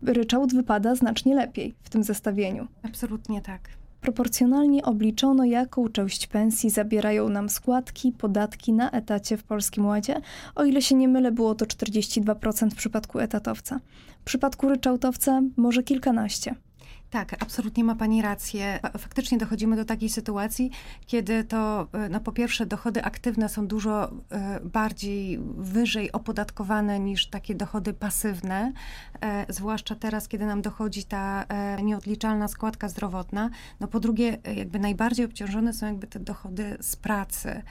Ryczałt 0.01 0.53
wypada 0.53 0.95
znacznie 0.95 1.35
lepiej 1.35 1.75
w 1.83 1.89
tym 1.89 2.03
zestawieniu. 2.03 2.67
Absolutnie 2.83 3.41
tak. 3.41 3.69
Proporcjonalnie 4.01 4.83
obliczono, 4.83 5.45
jaką 5.45 5.89
część 5.89 6.27
pensji 6.27 6.69
zabierają 6.69 7.29
nam 7.29 7.49
składki, 7.49 8.11
podatki 8.11 8.73
na 8.73 8.91
etacie 8.91 9.37
w 9.37 9.43
Polskim 9.43 9.85
Ładzie. 9.85 10.21
O 10.55 10.63
ile 10.65 10.81
się 10.81 10.95
nie 10.95 11.07
mylę, 11.07 11.31
było 11.31 11.55
to 11.55 11.65
42% 11.65 12.69
w 12.69 12.75
przypadku 12.75 13.19
etatowca. 13.19 13.79
W 14.21 14.23
przypadku 14.23 14.69
ryczałtowca 14.69 15.41
może 15.57 15.83
kilkanaście. 15.83 16.55
Tak, 17.09 17.43
absolutnie 17.43 17.83
ma 17.83 17.95
Pani 17.95 18.21
rację. 18.21 18.79
Faktycznie 18.97 19.37
dochodzimy 19.37 19.75
do 19.75 19.85
takiej 19.85 20.09
sytuacji, 20.09 20.71
kiedy 21.05 21.43
to, 21.43 21.87
e, 21.93 22.09
no 22.09 22.19
po 22.19 22.31
pierwsze, 22.31 22.65
dochody 22.65 23.03
aktywne 23.03 23.49
są 23.49 23.67
dużo 23.67 24.11
e, 24.31 24.59
bardziej 24.59 25.39
wyżej 25.57 26.11
opodatkowane 26.11 26.99
niż 26.99 27.27
takie 27.27 27.55
dochody 27.55 27.93
pasywne, 27.93 28.73
e, 29.21 29.53
zwłaszcza 29.53 29.95
teraz, 29.95 30.27
kiedy 30.27 30.45
nam 30.45 30.61
dochodzi 30.61 31.03
ta 31.03 31.45
nieodliczalna 31.83 32.47
składka 32.47 32.89
zdrowotna. 32.89 33.49
No 33.79 33.87
po 33.87 33.99
drugie, 33.99 34.37
jakby 34.55 34.79
najbardziej 34.79 35.25
obciążone 35.25 35.73
są 35.73 35.85
jakby 35.85 36.07
te 36.07 36.19
dochody 36.19 36.77
z 36.81 36.95
pracy, 36.95 37.61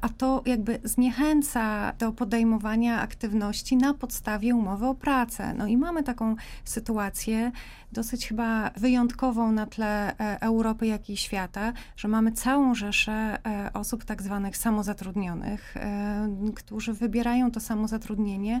a 0.00 0.08
to 0.08 0.42
jakby 0.46 0.80
zniechęca 0.84 1.92
do 1.92 2.12
podejmowania 2.12 3.00
aktywności 3.00 3.76
na 3.76 3.94
podstawie 3.94 4.54
umowy 4.54 4.86
o 4.86 4.94
pracę. 4.94 5.54
No 5.54 5.66
i 5.66 5.76
mamy 5.76 6.02
taką 6.02 6.36
sytuację, 6.64 7.52
dosyć 7.92 8.28
chyba 8.28 8.59
wyjątkową 8.76 9.52
na 9.52 9.66
tle 9.66 10.18
e, 10.18 10.40
Europy, 10.40 10.86
jak 10.86 11.10
i 11.10 11.16
świata, 11.16 11.72
że 11.96 12.08
mamy 12.08 12.32
całą 12.32 12.74
rzeszę 12.74 13.12
e, 13.12 13.70
osób 13.72 14.04
tak 14.04 14.22
zwanych 14.22 14.56
samozatrudnionych, 14.56 15.76
e, 15.76 16.28
którzy 16.54 16.92
wybierają 16.92 17.50
to 17.50 17.60
samozatrudnienie 17.60 18.60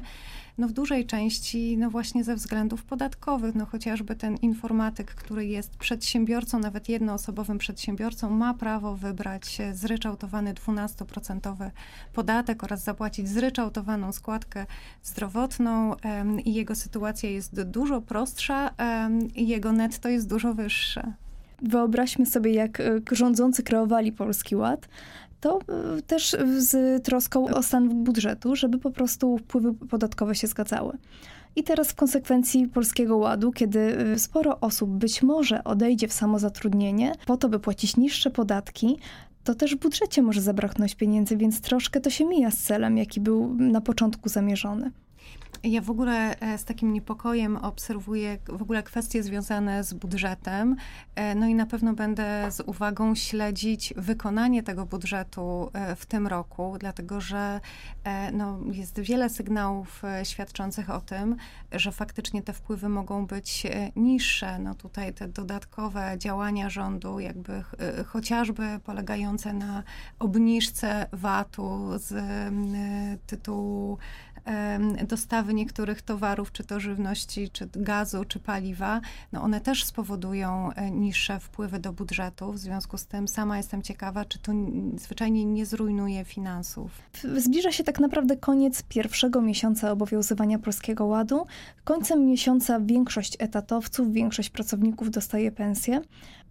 no 0.58 0.68
w 0.68 0.72
dużej 0.72 1.06
części 1.06 1.76
no 1.78 1.90
właśnie 1.90 2.24
ze 2.24 2.34
względów 2.34 2.84
podatkowych, 2.84 3.54
no 3.54 3.66
chociażby 3.66 4.16
ten 4.16 4.36
informatyk, 4.36 5.14
który 5.14 5.46
jest 5.46 5.76
przedsiębiorcą, 5.76 6.58
nawet 6.58 6.88
jednoosobowym 6.88 7.58
przedsiębiorcą, 7.58 8.30
ma 8.30 8.54
prawo 8.54 8.96
wybrać 8.96 9.58
zryczałtowany 9.72 10.54
12% 10.54 11.70
podatek 12.12 12.64
oraz 12.64 12.84
zapłacić 12.84 13.28
zryczałtowaną 13.28 14.12
składkę 14.12 14.66
zdrowotną 15.02 15.94
i 16.44 16.54
jego 16.54 16.74
sytuacja 16.74 17.30
jest 17.30 17.62
dużo 17.62 18.00
prostsza 18.00 18.70
i 19.34 19.48
jego 19.48 19.72
netto 19.72 20.08
jest 20.08 20.28
dużo 20.28 20.54
wyższe. 20.54 21.12
Wyobraźmy 21.62 22.26
sobie, 22.26 22.52
jak 22.52 22.80
e, 22.80 23.00
rządzący 23.12 23.62
kreowali 23.62 24.12
Polski 24.12 24.56
Ład 24.56 24.88
to 25.40 25.58
e, 25.58 26.02
też 26.02 26.36
z 26.58 27.04
troską 27.04 27.48
o 27.48 27.62
stan 27.62 28.04
budżetu, 28.04 28.56
żeby 28.56 28.78
po 28.78 28.90
prostu 28.90 29.38
wpływy 29.38 29.74
podatkowe 29.74 30.34
się 30.34 30.46
zgadzały. 30.46 30.98
I 31.56 31.62
teraz 31.64 31.88
w 31.88 31.94
konsekwencji 31.94 32.68
Polskiego 32.68 33.16
Ładu, 33.16 33.52
kiedy 33.52 33.80
e, 33.80 34.18
sporo 34.18 34.60
osób 34.60 34.90
być 34.90 35.22
może 35.22 35.64
odejdzie 35.64 36.08
w 36.08 36.12
samozatrudnienie 36.12 37.12
po 37.26 37.36
to, 37.36 37.48
by 37.48 37.60
płacić 37.60 37.96
niższe 37.96 38.30
podatki, 38.30 38.98
to 39.44 39.54
też 39.54 39.76
w 39.76 39.78
budżecie 39.78 40.22
może 40.22 40.40
zabraknąć 40.40 40.94
pieniędzy, 40.94 41.36
więc 41.36 41.60
troszkę 41.60 42.00
to 42.00 42.10
się 42.10 42.24
mija 42.24 42.50
z 42.50 42.58
celem, 42.58 42.98
jaki 42.98 43.20
był 43.20 43.54
na 43.54 43.80
początku 43.80 44.28
zamierzony. 44.28 44.90
Ja 45.64 45.80
w 45.80 45.90
ogóle 45.90 46.40
e, 46.40 46.58
z 46.58 46.64
takim 46.64 46.92
niepokojem 46.92 47.56
obserwuję 47.56 48.38
w 48.48 48.62
ogóle 48.62 48.82
kwestie 48.82 49.22
związane 49.22 49.84
z 49.84 49.94
budżetem. 49.94 50.76
E, 51.14 51.34
no 51.34 51.46
i 51.46 51.54
na 51.54 51.66
pewno 51.66 51.94
będę 51.94 52.50
z 52.50 52.60
uwagą 52.60 53.14
śledzić 53.14 53.94
wykonanie 53.96 54.62
tego 54.62 54.86
budżetu 54.86 55.70
e, 55.72 55.96
w 55.96 56.06
tym 56.06 56.26
roku, 56.26 56.76
dlatego 56.78 57.20
że 57.20 57.60
no, 58.32 58.58
jest 58.72 59.00
wiele 59.00 59.30
sygnałów 59.30 60.02
świadczących 60.22 60.90
o 60.90 61.00
tym, 61.00 61.36
że 61.72 61.92
faktycznie 61.92 62.42
te 62.42 62.52
wpływy 62.52 62.88
mogą 62.88 63.26
być 63.26 63.66
niższe. 63.96 64.58
No 64.58 64.74
tutaj 64.74 65.14
te 65.14 65.28
dodatkowe 65.28 66.14
działania 66.18 66.70
rządu, 66.70 67.20
jakby 67.20 67.64
chociażby 68.06 68.80
polegające 68.84 69.52
na 69.52 69.82
obniżce 70.18 71.06
VAT-u 71.12 71.98
z 71.98 72.14
tytułu 73.26 73.98
dostawy 75.08 75.54
niektórych 75.54 76.02
towarów, 76.02 76.52
czy 76.52 76.64
to 76.64 76.80
żywności, 76.80 77.50
czy 77.52 77.68
gazu, 77.72 78.24
czy 78.24 78.38
paliwa, 78.38 79.00
no 79.32 79.42
one 79.42 79.60
też 79.60 79.84
spowodują 79.84 80.72
e, 80.72 80.90
niższe 80.90 81.40
wpływy 81.40 81.78
do 81.78 81.92
budżetu. 81.92 82.52
W 82.52 82.58
związku 82.58 82.98
z 82.98 83.06
tym 83.06 83.28
sama 83.28 83.56
jestem 83.56 83.82
ciekawa, 83.82 84.24
czy 84.24 84.38
to 84.38 84.52
zwyczajnie 84.96 85.44
nie 85.44 85.66
zrujnuje 85.66 86.24
finansów. 86.24 86.90
Zbliża 87.36 87.72
się 87.72 87.84
tak 87.84 88.00
naprawdę 88.00 88.36
koniec 88.36 88.82
pierwszego 88.82 89.42
miesiąca 89.42 89.92
obowiązywania 89.92 90.58
Polskiego 90.58 91.06
Ładu. 91.06 91.46
Końcem 91.84 92.26
miesiąca 92.26 92.80
większość 92.80 93.36
etatowców, 93.38 94.12
większość 94.12 94.50
pracowników 94.50 95.10
dostaje 95.10 95.52
pensję. 95.52 96.00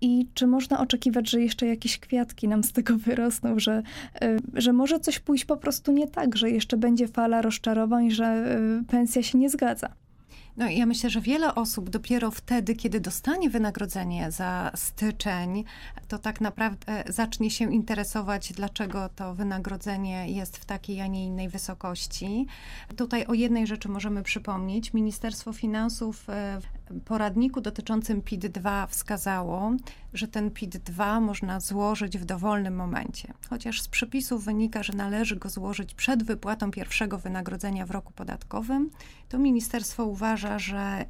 I 0.01 0.27
czy 0.33 0.47
można 0.47 0.79
oczekiwać, 0.79 1.29
że 1.29 1.41
jeszcze 1.41 1.67
jakieś 1.67 1.99
kwiatki 1.99 2.47
nam 2.47 2.63
z 2.63 2.71
tego 2.71 2.97
wyrosną, 2.97 3.59
że, 3.59 3.83
e, 4.21 4.37
że 4.53 4.73
może 4.73 4.99
coś 4.99 5.19
pójść 5.19 5.45
po 5.45 5.57
prostu 5.57 5.91
nie 5.91 6.07
tak, 6.07 6.37
że 6.37 6.49
jeszcze 6.49 6.77
będzie 6.77 7.07
fala 7.07 7.41
rozczarowań, 7.41 8.11
że 8.11 8.25
e, 8.25 8.57
pensja 8.87 9.23
się 9.23 9.37
nie 9.37 9.49
zgadza? 9.49 9.89
No 10.59 10.69
ja 10.69 10.85
myślę, 10.85 11.09
że 11.09 11.21
wiele 11.21 11.55
osób 11.55 11.89
dopiero 11.89 12.31
wtedy, 12.31 12.75
kiedy 12.75 12.99
dostanie 12.99 13.49
wynagrodzenie 13.49 14.31
za 14.31 14.71
styczeń, 14.75 15.63
to 16.07 16.17
tak 16.17 16.41
naprawdę 16.41 17.03
zacznie 17.07 17.51
się 17.51 17.73
interesować, 17.73 18.53
dlaczego 18.53 19.09
to 19.15 19.35
wynagrodzenie 19.35 20.29
jest 20.31 20.57
w 20.57 20.65
takiej, 20.65 21.01
a 21.01 21.07
nie 21.07 21.25
innej 21.25 21.49
wysokości. 21.49 22.45
Tutaj 22.95 23.25
o 23.25 23.33
jednej 23.33 23.67
rzeczy 23.67 23.89
możemy 23.89 24.23
przypomnieć. 24.23 24.93
Ministerstwo 24.93 25.53
Finansów 25.53 26.29
e, 26.29 26.61
poradniku 27.05 27.61
dotyczącym 27.61 28.21
PIT-2 28.21 28.87
wskazało, 28.87 29.71
że 30.13 30.27
ten 30.27 30.51
PIT-2 30.51 31.21
można 31.21 31.59
złożyć 31.59 32.17
w 32.17 32.25
dowolnym 32.25 32.75
momencie. 32.75 33.33
Chociaż 33.49 33.81
z 33.81 33.87
przepisów 33.87 34.45
wynika, 34.45 34.83
że 34.83 34.93
należy 34.93 35.35
go 35.35 35.49
złożyć 35.49 35.93
przed 35.93 36.23
wypłatą 36.23 36.71
pierwszego 36.71 37.17
wynagrodzenia 37.17 37.85
w 37.85 37.91
roku 37.91 38.13
podatkowym, 38.13 38.89
to 39.29 39.37
ministerstwo 39.37 40.05
uważa, 40.05 40.59
że 40.59 41.05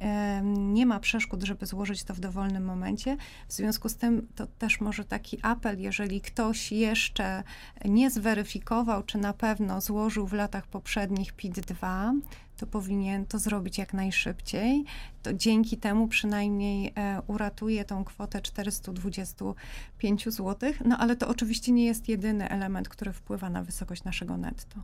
nie 0.56 0.86
ma 0.86 1.00
przeszkód, 1.00 1.42
żeby 1.42 1.66
złożyć 1.66 2.04
to 2.04 2.14
w 2.14 2.20
dowolnym 2.20 2.64
momencie. 2.64 3.16
W 3.48 3.52
związku 3.52 3.88
z 3.88 3.96
tym 3.96 4.26
to 4.34 4.46
też 4.46 4.80
może 4.80 5.04
taki 5.04 5.38
apel, 5.42 5.80
jeżeli 5.80 6.20
ktoś 6.20 6.72
jeszcze 6.72 7.42
nie 7.84 8.10
zweryfikował, 8.10 9.02
czy 9.02 9.18
na 9.18 9.32
pewno 9.32 9.80
złożył 9.80 10.26
w 10.26 10.32
latach 10.32 10.66
poprzednich 10.66 11.32
PIT-2, 11.34 12.12
to 12.60 12.66
powinien 12.66 13.26
to 13.26 13.38
zrobić 13.38 13.78
jak 13.78 13.94
najszybciej. 13.94 14.84
To 15.22 15.32
dzięki 15.32 15.76
temu 15.76 16.08
przynajmniej 16.08 16.92
e, 16.96 17.22
uratuje 17.26 17.84
tą 17.84 18.04
kwotę 18.04 18.40
425 18.40 20.24
zł. 20.28 20.72
No 20.84 20.98
ale 20.98 21.16
to 21.16 21.28
oczywiście 21.28 21.72
nie 21.72 21.84
jest 21.84 22.08
jedyny 22.08 22.48
element, 22.48 22.88
który 22.88 23.12
wpływa 23.12 23.50
na 23.50 23.62
wysokość 23.62 24.04
naszego 24.04 24.36
netto. 24.36 24.80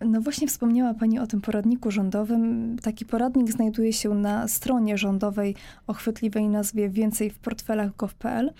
No 0.00 0.20
właśnie 0.20 0.48
wspomniała 0.48 0.94
Pani 0.94 1.18
o 1.18 1.26
tym 1.26 1.40
poradniku 1.40 1.90
rządowym. 1.90 2.76
Taki 2.82 3.04
poradnik 3.04 3.52
znajduje 3.52 3.92
się 3.92 4.14
na 4.14 4.48
stronie 4.48 4.98
rządowej 4.98 5.54
o 5.86 5.92
chwytliwej 5.92 6.48
nazwie 6.48 6.88
Więcej 6.88 7.30
w 7.30 7.38
portfelach 7.38 7.96
gov.pl. 7.96 8.52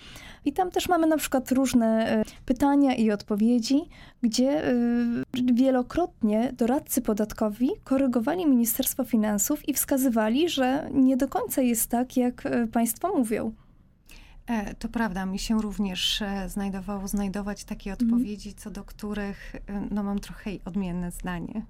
I 0.45 0.53
tam 0.53 0.71
też 0.71 0.89
mamy 0.89 1.07
na 1.07 1.17
przykład 1.17 1.51
różne 1.51 2.09
e, 2.11 2.23
pytania 2.45 2.95
i 2.95 3.11
odpowiedzi, 3.11 3.81
gdzie 4.21 4.67
e, 4.67 4.73
wielokrotnie 5.53 6.53
doradcy 6.53 7.01
podatkowi 7.01 7.69
korygowali 7.83 8.45
Ministerstwo 8.45 9.03
Finansów 9.03 9.69
i 9.69 9.73
wskazywali, 9.73 10.49
że 10.49 10.89
nie 10.93 11.17
do 11.17 11.27
końca 11.27 11.61
jest 11.61 11.89
tak, 11.89 12.17
jak 12.17 12.45
e, 12.45 12.67
państwo 12.67 13.17
mówią. 13.17 13.53
To 14.79 14.89
prawda, 14.89 15.25
mi 15.25 15.39
się 15.39 15.61
również 15.61 16.23
znajdowało 16.47 17.07
znajdować 17.07 17.63
takie 17.63 17.91
mhm. 17.91 18.13
odpowiedzi, 18.13 18.53
co 18.53 18.71
do 18.71 18.83
których 18.83 19.55
no, 19.91 20.03
mam 20.03 20.19
trochę 20.19 20.51
odmienne 20.65 21.11
zdanie. 21.11 21.65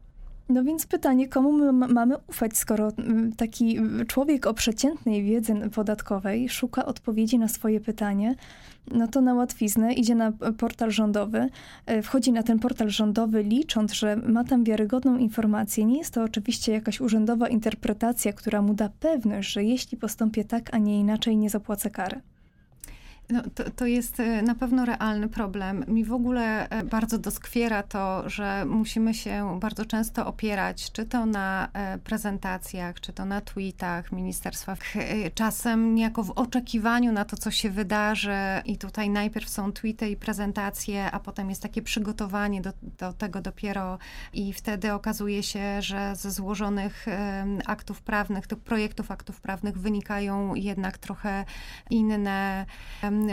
No 0.50 0.64
więc 0.64 0.86
pytanie, 0.86 1.28
komu 1.28 1.52
my 1.52 1.72
mamy 1.74 2.16
ufać, 2.28 2.58
skoro 2.58 2.92
taki 3.38 3.80
człowiek 4.08 4.48
o 4.48 4.54
przeciętnej 4.54 5.24
wiedzy 5.24 5.54
podatkowej 5.76 6.50
szuka 6.50 6.86
odpowiedzi 6.86 7.40
na 7.40 7.48
swoje 7.48 7.80
pytanie, 7.80 8.36
no 8.92 9.08
to 9.08 9.22
na 9.22 9.34
łatwiznę 9.34 9.94
idzie 9.94 10.16
na 10.16 10.32
portal 10.58 10.92
rządowy, 10.92 11.50
e, 11.86 12.02
wchodzi 12.02 12.32
na 12.32 12.44
ten 12.44 12.60
portal 12.60 12.90
rządowy 12.90 13.44
licząc, 13.44 13.94
że 13.94 14.16
ma 14.16 14.44
tam 14.44 14.64
wiarygodną 14.64 15.18
informację. 15.18 15.86
Nie 15.86 15.98
jest 15.98 16.14
to 16.14 16.24
oczywiście 16.24 16.72
jakaś 16.72 17.02
urzędowa 17.02 17.48
interpretacja, 17.48 18.34
która 18.34 18.62
mu 18.62 18.74
da 18.74 18.90
pewność, 19.00 19.52
że 19.52 19.64
jeśli 19.64 19.98
postąpię 19.98 20.44
tak, 20.44 20.74
a 20.74 20.78
nie 20.78 21.00
inaczej, 21.00 21.38
nie 21.38 21.50
zapłacę 21.50 21.90
kary. 21.90 22.22
No, 23.30 23.42
to, 23.56 23.72
to 23.72 23.86
jest 23.86 24.20
e, 24.20 24.42
na 24.42 24.56
pewno 24.56 24.86
realny 24.86 25.30
problem. 25.30 25.86
Mi 25.88 26.04
w 26.04 26.14
ogóle 26.14 26.70
e, 26.70 26.84
bardzo 26.84 27.18
doskwiera 27.18 27.84
to, 27.84 28.30
że 28.30 28.66
musimy 28.66 29.14
się 29.14 29.60
bardzo 29.60 29.86
często 29.86 30.28
opierać, 30.28 30.92
czy 30.92 31.06
to 31.06 31.26
na 31.26 31.70
e, 31.74 31.98
prezentacjach, 31.98 33.00
czy 33.00 33.14
to 33.14 33.26
na 33.26 33.42
tweetach 33.42 34.12
ministerstwa. 34.12 34.76
Czasem 35.34 35.96
niejako 35.96 36.24
w 36.24 36.32
oczekiwaniu 36.32 37.12
na 37.12 37.26
to, 37.26 37.38
co 37.38 37.52
się 37.52 37.70
wydarzy 37.70 38.38
i 38.66 38.78
tutaj 38.78 39.10
najpierw 39.10 39.50
są 39.50 39.72
tweety 39.72 40.10
i 40.10 40.16
prezentacje, 40.16 41.12
a 41.12 41.20
potem 41.20 41.50
jest 41.50 41.62
takie 41.62 41.82
przygotowanie 41.82 42.62
do, 42.62 42.74
do 43.00 43.14
tego 43.14 43.42
dopiero 43.42 43.98
i 44.34 44.54
wtedy 44.54 44.94
okazuje 44.94 45.44
się, 45.44 45.82
że 45.82 46.16
ze 46.16 46.32
złożonych 46.32 47.06
aktów 47.66 48.02
prawnych, 48.02 48.48
tych 48.48 48.60
projektów 48.60 49.12
aktów 49.12 49.42
prawnych 49.42 49.78
wynikają 49.78 50.56
jednak 50.56 50.98
trochę 50.98 51.46
inne 51.90 52.66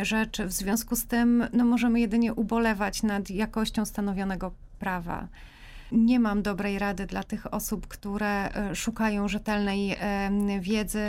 rzeczy. 0.02 0.46
W 0.46 0.52
związku 0.52 0.96
z 0.96 1.06
tym 1.06 1.46
no, 1.52 1.64
możemy 1.64 2.00
jedynie 2.00 2.34
ubolewać 2.34 3.02
nad 3.02 3.30
jakością 3.30 3.84
stanowionego 3.84 4.52
prawa 4.78 5.28
nie 5.92 6.20
mam 6.20 6.42
dobrej 6.42 6.78
rady 6.78 7.06
dla 7.06 7.22
tych 7.22 7.54
osób, 7.54 7.86
które 7.86 8.54
e, 8.54 8.74
szukają 8.74 9.28
rzetelnej 9.28 9.96
wiedzy. 10.60 11.02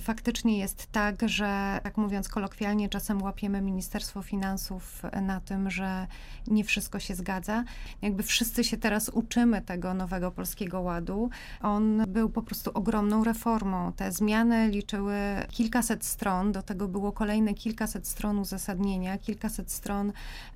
Faktycznie 0.00 0.58
jest 0.58 0.92
tak, 0.92 1.28
że, 1.28 1.80
tak 1.82 1.96
mówiąc 1.96 2.28
kolokwialnie, 2.28 2.88
czasem 2.88 3.22
łapiemy 3.22 3.60
Ministerstwo 3.60 4.22
Finansów 4.22 5.02
na 5.22 5.40
tym, 5.40 5.70
że 5.70 6.06
nie 6.46 6.64
wszystko 6.64 6.98
się 6.98 7.14
zgadza. 7.14 7.64
Jakby 8.02 8.22
wszyscy 8.22 8.64
się 8.64 8.76
teraz 8.76 9.08
uczymy 9.08 9.62
tego 9.62 9.94
nowego 9.94 10.30
polskiego 10.30 10.80
ładu. 10.80 11.30
On 11.62 12.02
był 12.08 12.28
po 12.28 12.42
prostu 12.42 12.70
ogromną 12.74 13.24
reformą. 13.24 13.92
Te 13.92 14.12
zmiany 14.12 14.68
liczyły 14.68 15.16
kilkaset 15.50 16.04
stron, 16.04 16.52
do 16.52 16.62
tego 16.62 16.88
było 16.88 17.12
kolejne 17.12 17.54
kilkaset 17.54 18.08
stron 18.08 18.38
uzasadnienia, 18.38 19.18
kilkaset 19.18 19.72
stron 19.72 20.12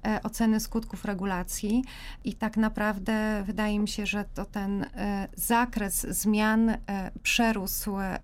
e, 0.07 0.23
oceny 0.23 0.61
skutków 0.61 1.05
regulacji 1.05 1.85
i 2.25 2.35
tak 2.35 2.57
naprawdę 2.57 3.43
wydaje 3.47 3.68
wydaje 3.69 3.81
mi 3.81 3.89
się, 3.89 4.07
że 4.07 4.25
to 4.35 4.45
ten 4.45 4.83
e, 4.83 5.29
zakres 5.37 6.07
zmian 6.11 6.71
e, 6.71 6.79
przerósł 7.23 7.99
e, 7.99 8.21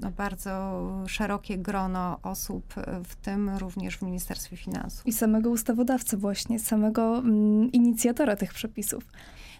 no, 0.00 0.10
bardzo 0.10 0.82
szerokie 1.06 1.58
grono 1.58 2.18
osób, 2.22 2.74
w 3.04 3.16
tym 3.16 3.50
również 3.50 3.96
w 3.96 4.02
Ministerstwie 4.02 4.56
Finansów. 4.56 5.06
I 5.06 5.12
samego 5.12 5.50
ustawodawcy 5.50 6.16
właśnie, 6.16 6.58
samego 6.58 7.18
mm, 7.18 7.72
inicjatora 7.72 8.36
tych 8.36 8.54
przepisów. 8.54 9.04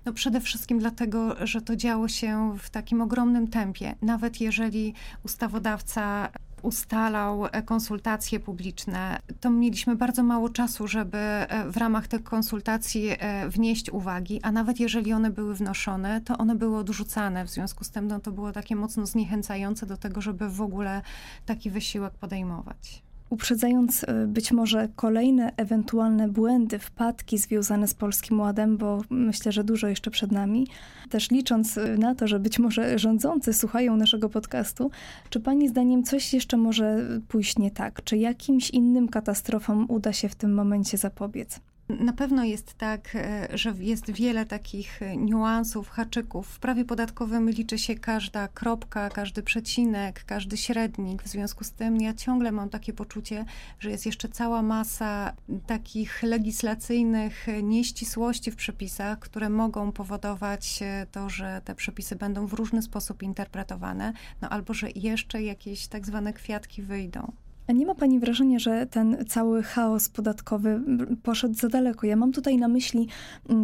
No 0.05 0.13
przede 0.13 0.41
wszystkim 0.41 0.79
dlatego, 0.79 1.47
że 1.47 1.63
to 1.63 1.77
działo 1.77 2.09
się 2.09 2.57
w 2.59 2.71
takim 2.71 3.01
ogromnym 3.01 3.49
tempie. 3.49 3.95
Nawet 4.03 4.41
jeżeli 4.41 4.95
ustawodawca 5.25 6.29
ustalał 6.63 7.47
e, 7.47 7.63
konsultacje 7.63 8.41
publiczne, 8.41 9.19
to 9.41 9.51
mieliśmy 9.51 9.97
bardzo 9.97 10.23
mało 10.23 10.49
czasu, 10.49 10.89
żeby 10.89 11.19
e, 11.19 11.71
w 11.71 11.77
ramach 11.77 12.09
tych 12.09 12.23
konsultacji 12.23 13.09
e, 13.19 13.49
wnieść 13.49 13.91
uwagi, 13.91 14.41
a 14.43 14.53
nawet 14.53 14.81
jeżeli 14.81 15.13
one 15.13 15.31
były 15.31 15.55
wnoszone, 15.55 16.21
to 16.21 16.39
one 16.39 16.55
były 16.55 16.79
odrzucane. 16.79 17.45
W 17.45 17.51
związku 17.51 17.85
z 17.85 17.91
tym 17.91 18.07
no, 18.07 18.21
to 18.21 18.33
było 18.33 18.53
takie 18.53 18.77
mocno 18.77 19.07
zniechęcające 19.07 19.87
do 19.87 19.97
tego, 19.97 20.21
żeby 20.21 20.49
w 20.49 20.61
ogóle 20.61 21.03
taki 21.47 21.71
wysiłek 21.71 22.15
podejmować 22.15 23.08
uprzedzając 23.31 24.05
e, 24.05 24.27
być 24.27 24.53
może 24.53 24.89
kolejne 24.97 25.53
ewentualne 25.57 26.29
błędy, 26.29 26.79
wpadki 26.79 27.39
związane 27.39 27.89
z 27.89 27.95
Polskim 27.95 28.41
Ładem, 28.41 28.77
bo 28.77 29.01
myślę, 29.11 29.53
że 29.53 29.65
dużo 29.65 29.89
jeszcze 29.89 30.11
przed 30.11 30.33
nami, 30.33 30.67
też 31.11 31.31
licząc 31.31 31.79
e, 31.79 31.97
na 31.97 32.15
to, 32.15 32.29
że 32.29 32.41
być 32.41 32.59
może 32.59 32.99
rządzący 32.99 33.53
słuchają 33.53 33.97
naszego 33.97 34.29
podcastu, 34.29 34.91
czy 35.31 35.41
Pani 35.41 35.69
zdaniem 35.69 36.03
coś 36.03 36.35
jeszcze 36.35 36.57
może 36.57 37.07
pójść 37.29 37.59
nie 37.59 37.71
tak? 37.71 38.05
Czy 38.05 38.17
jakimś 38.17 38.71
innym 38.71 39.09
katastrofom 39.09 39.87
uda 39.89 40.13
się 40.13 40.29
w 40.29 40.35
tym 40.35 40.55
momencie 40.55 40.99
zapobiec? 40.99 41.61
Na 41.89 42.13
pewno 42.13 42.45
jest 42.45 42.75
tak, 42.75 43.17
e, 43.17 43.49
że 43.55 43.75
jest 43.79 44.11
wiele 44.11 44.47
takich 44.47 45.03
e, 45.03 45.17
niuansów, 45.17 45.89
haczyków. 45.89 46.49
W 46.49 46.59
prawie 46.59 46.85
podatkowym 46.85 47.51
liczy 47.51 47.79
się 47.79 47.95
każda 47.95 48.49
kropka, 48.49 49.11
każdy 49.11 49.43
przecinek, 49.43 50.25
każdy 50.25 50.57
średnik. 50.57 51.23
W 51.23 51.29
związku 51.29 51.65
z 51.65 51.73
tym 51.73 52.01
ja 52.01 52.15
ciągle 52.15 52.53
mam 52.53 52.69
takie 52.69 52.93
poczucie, 52.93 53.45
że 53.81 53.91
jest 53.91 54.07
jeszcze 54.07 54.29
cała 54.29 54.63
masa 54.63 55.33
takich 55.67 56.23
legislacyjnych 56.23 57.47
nieścisłości 57.63 58.51
w 58.51 58.57
przepisach, 58.57 59.19
które 59.19 59.51
mogą 59.51 59.93
powodować 59.93 60.79
e, 60.83 61.07
to, 61.13 61.31
że 61.31 61.63
te 61.65 61.75
przepisy 61.75 62.17
będą 62.17 62.47
w 62.47 62.53
różny 62.53 62.83
sposób 62.83 63.23
interpretowane, 63.23 64.13
no 64.41 64.49
albo 64.49 64.75
że 64.75 64.89
jeszcze 64.95 65.43
jakieś 65.43 65.87
tak 65.87 66.07
zwane 66.07 66.33
kwiatki 66.33 66.83
wyjdą. 66.83 67.33
A 67.69 67.73
nie 67.73 67.87
ma 67.87 67.95
pani 67.95 68.19
wrażenia, 68.19 68.59
że 68.59 68.87
ten 68.87 69.17
cały 69.27 69.63
chaos 69.63 70.09
podatkowy 70.09 70.81
poszedł 71.23 71.55
za 71.55 71.69
daleko? 71.69 72.07
Ja 72.07 72.17
mam 72.17 72.33
tutaj 72.33 72.57
na 72.57 72.69
myśli 72.69 73.09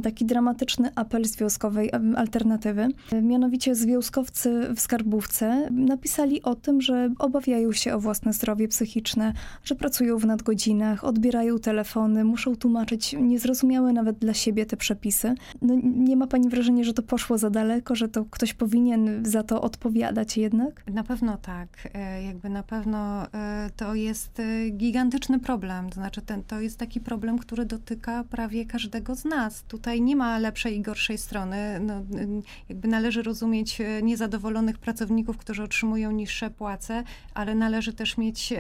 taki 0.03 0.25
dramatyczny 0.25 0.91
apel 0.95 1.25
związkowej 1.25 1.91
alternatywy. 2.17 2.89
Mianowicie 3.23 3.75
związkowcy 3.75 4.75
w 4.77 4.81
skarbówce 4.81 5.69
napisali 5.71 6.43
o 6.43 6.55
tym, 6.55 6.81
że 6.81 7.11
obawiają 7.19 7.73
się 7.73 7.95
o 7.95 8.01
własne 8.01 8.33
zdrowie 8.33 8.69
psychiczne, 8.69 9.33
że 9.65 9.75
pracują 9.75 10.19
w 10.19 10.27
nadgodzinach, 10.27 11.05
odbierają 11.05 11.59
telefony, 11.59 12.25
muszą 12.25 12.57
tłumaczyć 12.57 13.17
niezrozumiałe 13.21 13.93
nawet 13.93 14.19
dla 14.19 14.35
siebie 14.35 14.67
te 14.67 14.77
przepisy. 14.77 15.35
No, 15.63 15.75
nie 15.85 16.17
ma 16.17 16.27
pani 16.27 16.49
wrażenia, 16.49 16.85
że 16.85 16.93
to 16.93 17.03
poszło 17.03 17.39
za 17.39 17.51
daleko, 17.51 17.95
że 17.95 18.09
to 18.09 18.25
ktoś 18.25 18.55
powinien 18.55 19.25
za 19.27 19.43
to 19.43 19.63
odpowiadać 19.63 20.37
jednak? 20.37 20.87
Na 20.87 21.05
pewno 21.05 21.37
tak. 21.37 21.69
E, 21.95 22.23
jakby 22.23 22.49
na 22.49 22.63
pewno 22.63 23.27
e, 23.33 23.71
to 23.95 23.99
jest 23.99 24.41
y, 24.41 24.71
gigantyczny 24.71 25.41
problem. 25.41 25.89
To 25.89 25.95
znaczy, 25.95 26.23
ten, 26.23 26.45
to 26.45 26.61
jest 26.61 26.79
taki 26.79 27.01
problem, 27.01 27.39
który 27.39 27.65
dotyka 27.65 28.25
prawie 28.25 28.67
każdego 28.67 29.15
z 29.15 29.25
nas. 29.25 29.63
Tutaj 29.63 30.01
nie 30.01 30.17
ma 30.17 30.39
lepszej 30.39 30.77
i 30.77 30.81
gorszej 30.81 31.19
strony. 31.19 31.81
No, 31.81 31.99
y, 31.99 32.43
jakby 32.69 32.89
należy 32.89 33.23
rozumieć 33.23 33.81
y, 33.81 34.03
niezadowolonych 34.03 34.79
pracowników, 34.79 35.39
którzy 35.39 35.63
otrzymują 35.63 36.11
niższe 36.11 36.51
płace, 36.51 37.05
ale 37.35 37.55
należy 37.55 37.93
też 37.93 38.19
mieć 38.19 38.53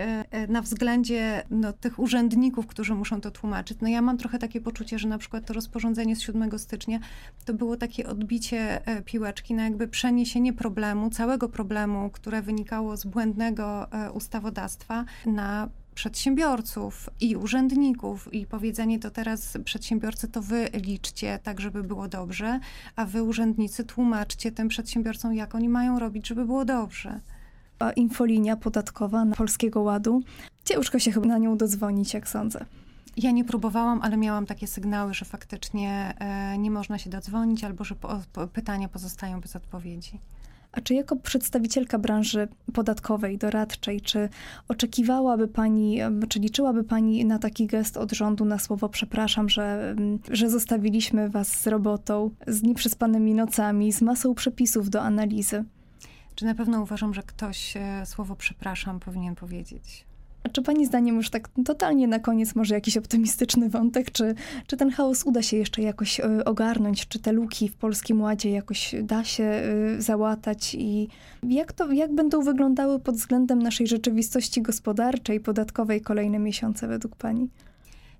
na 0.48 0.62
względzie 0.62 1.42
no, 1.50 1.72
tych 1.72 1.98
urzędników, 1.98 2.66
którzy 2.66 2.94
muszą 2.94 3.20
to 3.20 3.30
tłumaczyć. 3.30 3.78
No 3.80 3.88
ja 3.88 4.02
mam 4.02 4.18
trochę 4.18 4.38
takie 4.38 4.60
poczucie, 4.60 4.98
że 4.98 5.08
na 5.08 5.18
przykład 5.18 5.46
to 5.46 5.54
rozporządzenie 5.54 6.16
z 6.16 6.20
7 6.20 6.58
stycznia 6.58 6.98
to 7.44 7.54
było 7.54 7.76
takie 7.76 8.06
odbicie 8.06 8.80
piłeczki 9.04 9.54
na 9.54 9.64
jakby 9.64 9.88
przeniesienie 9.88 10.52
problemu, 10.52 11.10
całego 11.10 11.48
problemu, 11.48 12.10
które 12.10 12.42
wynikało 12.42 12.96
z 12.96 13.04
błędnego 13.04 13.86
ustawodawstwa 14.12 15.04
na 15.26 15.68
przedsiębiorców 15.94 17.10
i 17.20 17.36
urzędników 17.36 18.34
i 18.34 18.46
powiedzenie 18.46 18.98
to 18.98 19.10
teraz 19.10 19.58
przedsiębiorcy 19.64 20.28
to 20.28 20.42
wy 20.42 20.68
liczcie 20.72 21.38
tak, 21.42 21.60
żeby 21.60 21.82
było 21.82 22.08
dobrze, 22.08 22.60
a 22.96 23.04
wy 23.04 23.22
urzędnicy 23.22 23.84
tłumaczcie 23.84 24.52
tym 24.52 24.68
przedsiębiorcom, 24.68 25.34
jak 25.34 25.54
oni 25.54 25.68
mają 25.68 25.98
robić, 25.98 26.28
żeby 26.28 26.44
było 26.44 26.64
dobrze. 26.64 27.20
A 27.78 27.92
infolinia 27.92 28.56
podatkowa 28.56 29.24
na 29.24 29.36
Polskiego 29.36 29.82
Ładu, 29.82 30.22
ciężko 30.64 30.98
się 30.98 31.12
chyba 31.12 31.26
na 31.26 31.38
nią 31.38 31.56
dodzwonić, 31.56 32.14
jak 32.14 32.28
sądzę. 32.28 32.64
Ja 33.16 33.30
nie 33.30 33.44
próbowałam, 33.44 34.00
ale 34.02 34.16
miałam 34.16 34.46
takie 34.46 34.66
sygnały, 34.66 35.14
że 35.14 35.24
faktycznie 35.24 36.14
e, 36.18 36.58
nie 36.58 36.70
można 36.70 36.98
się 36.98 37.10
dodzwonić 37.10 37.64
albo 37.64 37.84
że 37.84 37.94
pytania 38.52 38.88
pozostają 38.88 39.40
bez 39.40 39.56
odpowiedzi. 39.56 40.18
A 40.74 40.80
czy 40.80 40.94
jako 40.94 41.16
przedstawicielka 41.16 41.98
branży 41.98 42.48
podatkowej, 42.72 43.38
doradczej, 43.38 44.00
czy 44.00 44.28
oczekiwałaby 44.68 45.48
Pani, 45.48 45.98
czy 46.28 46.38
liczyłaby 46.38 46.84
Pani 46.84 47.24
na 47.24 47.38
taki 47.38 47.66
gest 47.66 47.96
od 47.96 48.12
rządu, 48.12 48.44
na 48.44 48.58
słowo 48.58 48.88
przepraszam, 48.88 49.48
że, 49.48 49.96
że 50.30 50.50
zostawiliśmy 50.50 51.28
Was 51.28 51.48
z 51.48 51.66
robotą, 51.66 52.30
z 52.46 52.62
nieprzespanymi 52.62 53.34
nocami, 53.34 53.92
z 53.92 54.02
masą 54.02 54.34
przepisów 54.34 54.90
do 54.90 55.02
analizy? 55.02 55.64
Czy 56.34 56.44
na 56.44 56.54
pewno 56.54 56.82
uważam, 56.82 57.14
że 57.14 57.22
ktoś 57.22 57.76
e, 57.76 58.06
słowo 58.06 58.36
przepraszam 58.36 59.00
powinien 59.00 59.34
powiedzieć? 59.34 60.04
A 60.44 60.48
czy 60.48 60.62
Pani 60.62 60.86
zdaniem 60.86 61.16
już 61.16 61.30
tak 61.30 61.48
totalnie 61.64 62.08
na 62.08 62.18
koniec 62.18 62.54
może 62.54 62.74
jakiś 62.74 62.96
optymistyczny 62.96 63.68
wątek? 63.68 64.10
Czy, 64.10 64.34
czy 64.66 64.76
ten 64.76 64.90
chaos 64.90 65.22
uda 65.24 65.42
się 65.42 65.56
jeszcze 65.56 65.82
jakoś 65.82 66.20
y, 66.20 66.44
ogarnąć? 66.44 67.08
Czy 67.08 67.18
te 67.18 67.32
luki 67.32 67.68
w 67.68 67.76
Polskim 67.76 68.20
Ładzie 68.20 68.50
jakoś 68.50 68.94
da 69.02 69.24
się 69.24 69.62
y, 69.98 70.02
załatać? 70.02 70.74
I 70.74 71.08
jak, 71.42 71.72
to, 71.72 71.92
jak 71.92 72.14
będą 72.14 72.42
wyglądały 72.42 73.00
pod 73.00 73.14
względem 73.14 73.62
naszej 73.62 73.86
rzeczywistości 73.86 74.62
gospodarczej, 74.62 75.40
podatkowej 75.40 76.00
kolejne 76.00 76.38
miesiące 76.38 76.88
według 76.88 77.16
Pani? 77.16 77.48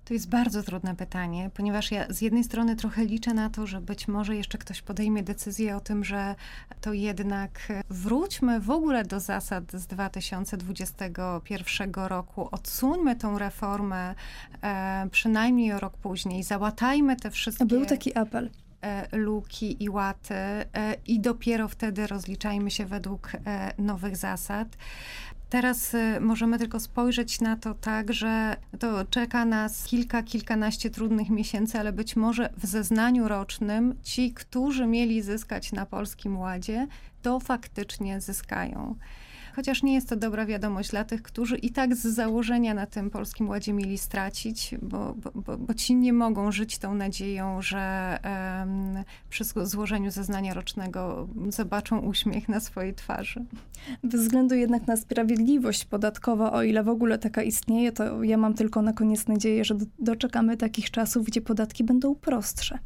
To 0.05 0.13
jest 0.13 0.29
bardzo 0.29 0.63
trudne 0.63 0.95
pytanie, 0.95 1.49
ponieważ 1.53 1.91
ja 1.91 2.05
z 2.09 2.21
jednej 2.21 2.43
strony 2.43 2.75
trochę 2.75 3.05
liczę 3.05 3.33
na 3.33 3.49
to, 3.49 3.67
że 3.67 3.81
być 3.81 4.07
może 4.07 4.35
jeszcze 4.35 4.57
ktoś 4.57 4.81
podejmie 4.81 5.23
decyzję 5.23 5.77
o 5.77 5.79
tym, 5.79 6.03
że 6.03 6.35
to 6.81 6.93
jednak 6.93 7.73
wróćmy 7.89 8.59
w 8.59 8.69
ogóle 8.69 9.05
do 9.05 9.19
zasad 9.19 9.63
z 9.73 9.87
2021 9.87 11.93
roku, 11.93 12.49
odsuńmy 12.51 13.15
tą 13.15 13.37
reformę 13.37 14.15
e, 14.61 15.07
przynajmniej 15.11 15.73
o 15.73 15.79
rok 15.79 15.97
później, 15.97 16.43
załatajmy 16.43 17.15
te 17.15 17.31
wszystkie. 17.31 17.65
Był 17.65 17.85
taki 17.85 18.17
apel 18.17 18.49
e, 18.81 19.17
luki 19.17 19.83
i 19.83 19.89
łaty 19.89 20.33
e, 20.33 20.65
i 21.07 21.19
dopiero 21.19 21.67
wtedy 21.67 22.07
rozliczajmy 22.07 22.71
się 22.71 22.85
według 22.85 23.31
e, 23.45 23.73
nowych 23.77 24.17
zasad. 24.17 24.67
Teraz 25.49 25.93
y, 25.93 26.19
możemy 26.21 26.59
tylko 26.59 26.79
spojrzeć 26.79 27.41
na 27.41 27.55
to 27.55 27.73
tak, 27.73 28.13
że 28.13 28.55
to 28.79 29.05
czeka 29.05 29.45
nas 29.45 29.83
kilka, 29.83 30.23
kilkanaście 30.23 30.89
trudnych 30.89 31.29
miesięcy, 31.29 31.79
ale 31.79 31.93
być 31.93 32.15
może 32.15 32.49
w 32.57 32.65
zeznaniu 32.65 33.27
rocznym 33.27 33.95
ci, 34.03 34.33
którzy 34.33 34.87
mieli 34.87 35.21
zyskać 35.21 35.71
na 35.71 35.85
Polskim 35.85 36.37
Ładzie, 36.37 36.87
to 37.21 37.39
faktycznie 37.39 38.21
zyskają 38.21 38.95
chociaż 39.55 39.83
nie 39.83 39.93
jest 39.93 40.09
to 40.09 40.15
dobra 40.15 40.45
wiadomość 40.45 40.91
dla 40.91 41.03
tych, 41.03 41.21
którzy 41.21 41.57
i 41.57 41.69
tak 41.69 41.95
z 41.95 42.01
założenia 42.01 42.73
na 42.73 42.85
tym 42.85 43.09
Polskim 43.09 43.49
Ładzie 43.49 43.73
mieli 43.73 43.97
stracić, 43.97 44.75
bo, 44.81 45.15
bo, 45.35 45.57
bo 45.57 45.73
ci 45.73 45.95
nie 45.95 46.13
mogą 46.13 46.51
żyć 46.51 46.77
tą 46.77 46.95
nadzieją, 46.95 47.61
że 47.61 48.17
um, 48.23 49.03
przy 49.29 49.43
złożeniu 49.43 50.11
zeznania 50.11 50.53
rocznego 50.53 51.27
zobaczą 51.49 51.99
uśmiech 51.99 52.49
na 52.49 52.59
swojej 52.59 52.93
twarzy. 52.93 53.45
Bez 54.03 54.21
względu 54.21 54.55
jednak 54.55 54.87
na 54.87 54.97
sprawiedliwość 54.97 55.85
podatkową, 55.85 56.51
o 56.51 56.63
ile 56.63 56.83
w 56.83 56.89
ogóle 56.89 57.17
taka 57.17 57.43
istnieje, 57.43 57.91
to 57.91 58.23
ja 58.23 58.37
mam 58.37 58.53
tylko 58.53 58.81
na 58.81 58.93
koniec 58.93 59.27
nadzieję, 59.27 59.65
że 59.65 59.75
doczekamy 59.99 60.57
takich 60.57 60.91
czasów, 60.91 61.25
gdzie 61.25 61.41
podatki 61.41 61.83
będą 61.83 62.15
prostsze. 62.15 62.79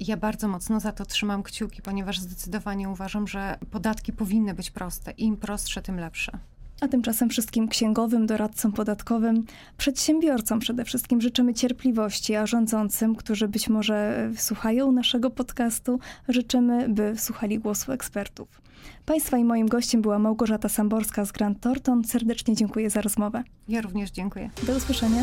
Ja 0.00 0.16
bardzo 0.16 0.48
mocno 0.48 0.80
za 0.80 0.92
to 0.92 1.04
trzymam 1.04 1.42
kciuki, 1.42 1.82
ponieważ 1.82 2.20
zdecydowanie 2.20 2.88
uważam, 2.88 3.28
że 3.28 3.58
podatki 3.70 4.12
powinny 4.12 4.54
być 4.54 4.70
proste. 4.70 5.10
Im 5.10 5.36
prostsze, 5.36 5.82
tym 5.82 5.96
lepsze. 5.96 6.38
A 6.80 6.88
tymczasem 6.88 7.28
wszystkim 7.28 7.68
księgowym, 7.68 8.26
doradcom 8.26 8.72
podatkowym, 8.72 9.44
przedsiębiorcom 9.76 10.58
przede 10.58 10.84
wszystkim 10.84 11.20
życzymy 11.20 11.54
cierpliwości, 11.54 12.34
a 12.34 12.46
rządzącym, 12.46 13.16
którzy 13.16 13.48
być 13.48 13.68
może 13.68 14.30
słuchają 14.36 14.92
naszego 14.92 15.30
podcastu, 15.30 15.98
życzymy, 16.28 16.88
by 16.88 17.14
słuchali 17.16 17.58
głosu 17.58 17.92
ekspertów. 17.92 18.62
Państwa 19.04 19.38
i 19.38 19.44
moim 19.44 19.68
gościem 19.68 20.02
była 20.02 20.18
Małgorzata 20.18 20.68
Samborska 20.68 21.24
z 21.24 21.32
Grant 21.32 21.60
Thornton. 21.60 22.04
Serdecznie 22.04 22.56
dziękuję 22.56 22.90
za 22.90 23.00
rozmowę. 23.00 23.42
Ja 23.68 23.80
również 23.80 24.10
dziękuję. 24.10 24.50
Do 24.66 24.76
usłyszenia. 24.76 25.22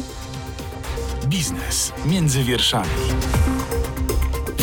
Biznes 1.30 1.94
między 2.06 2.44
wierszami. 2.44 2.90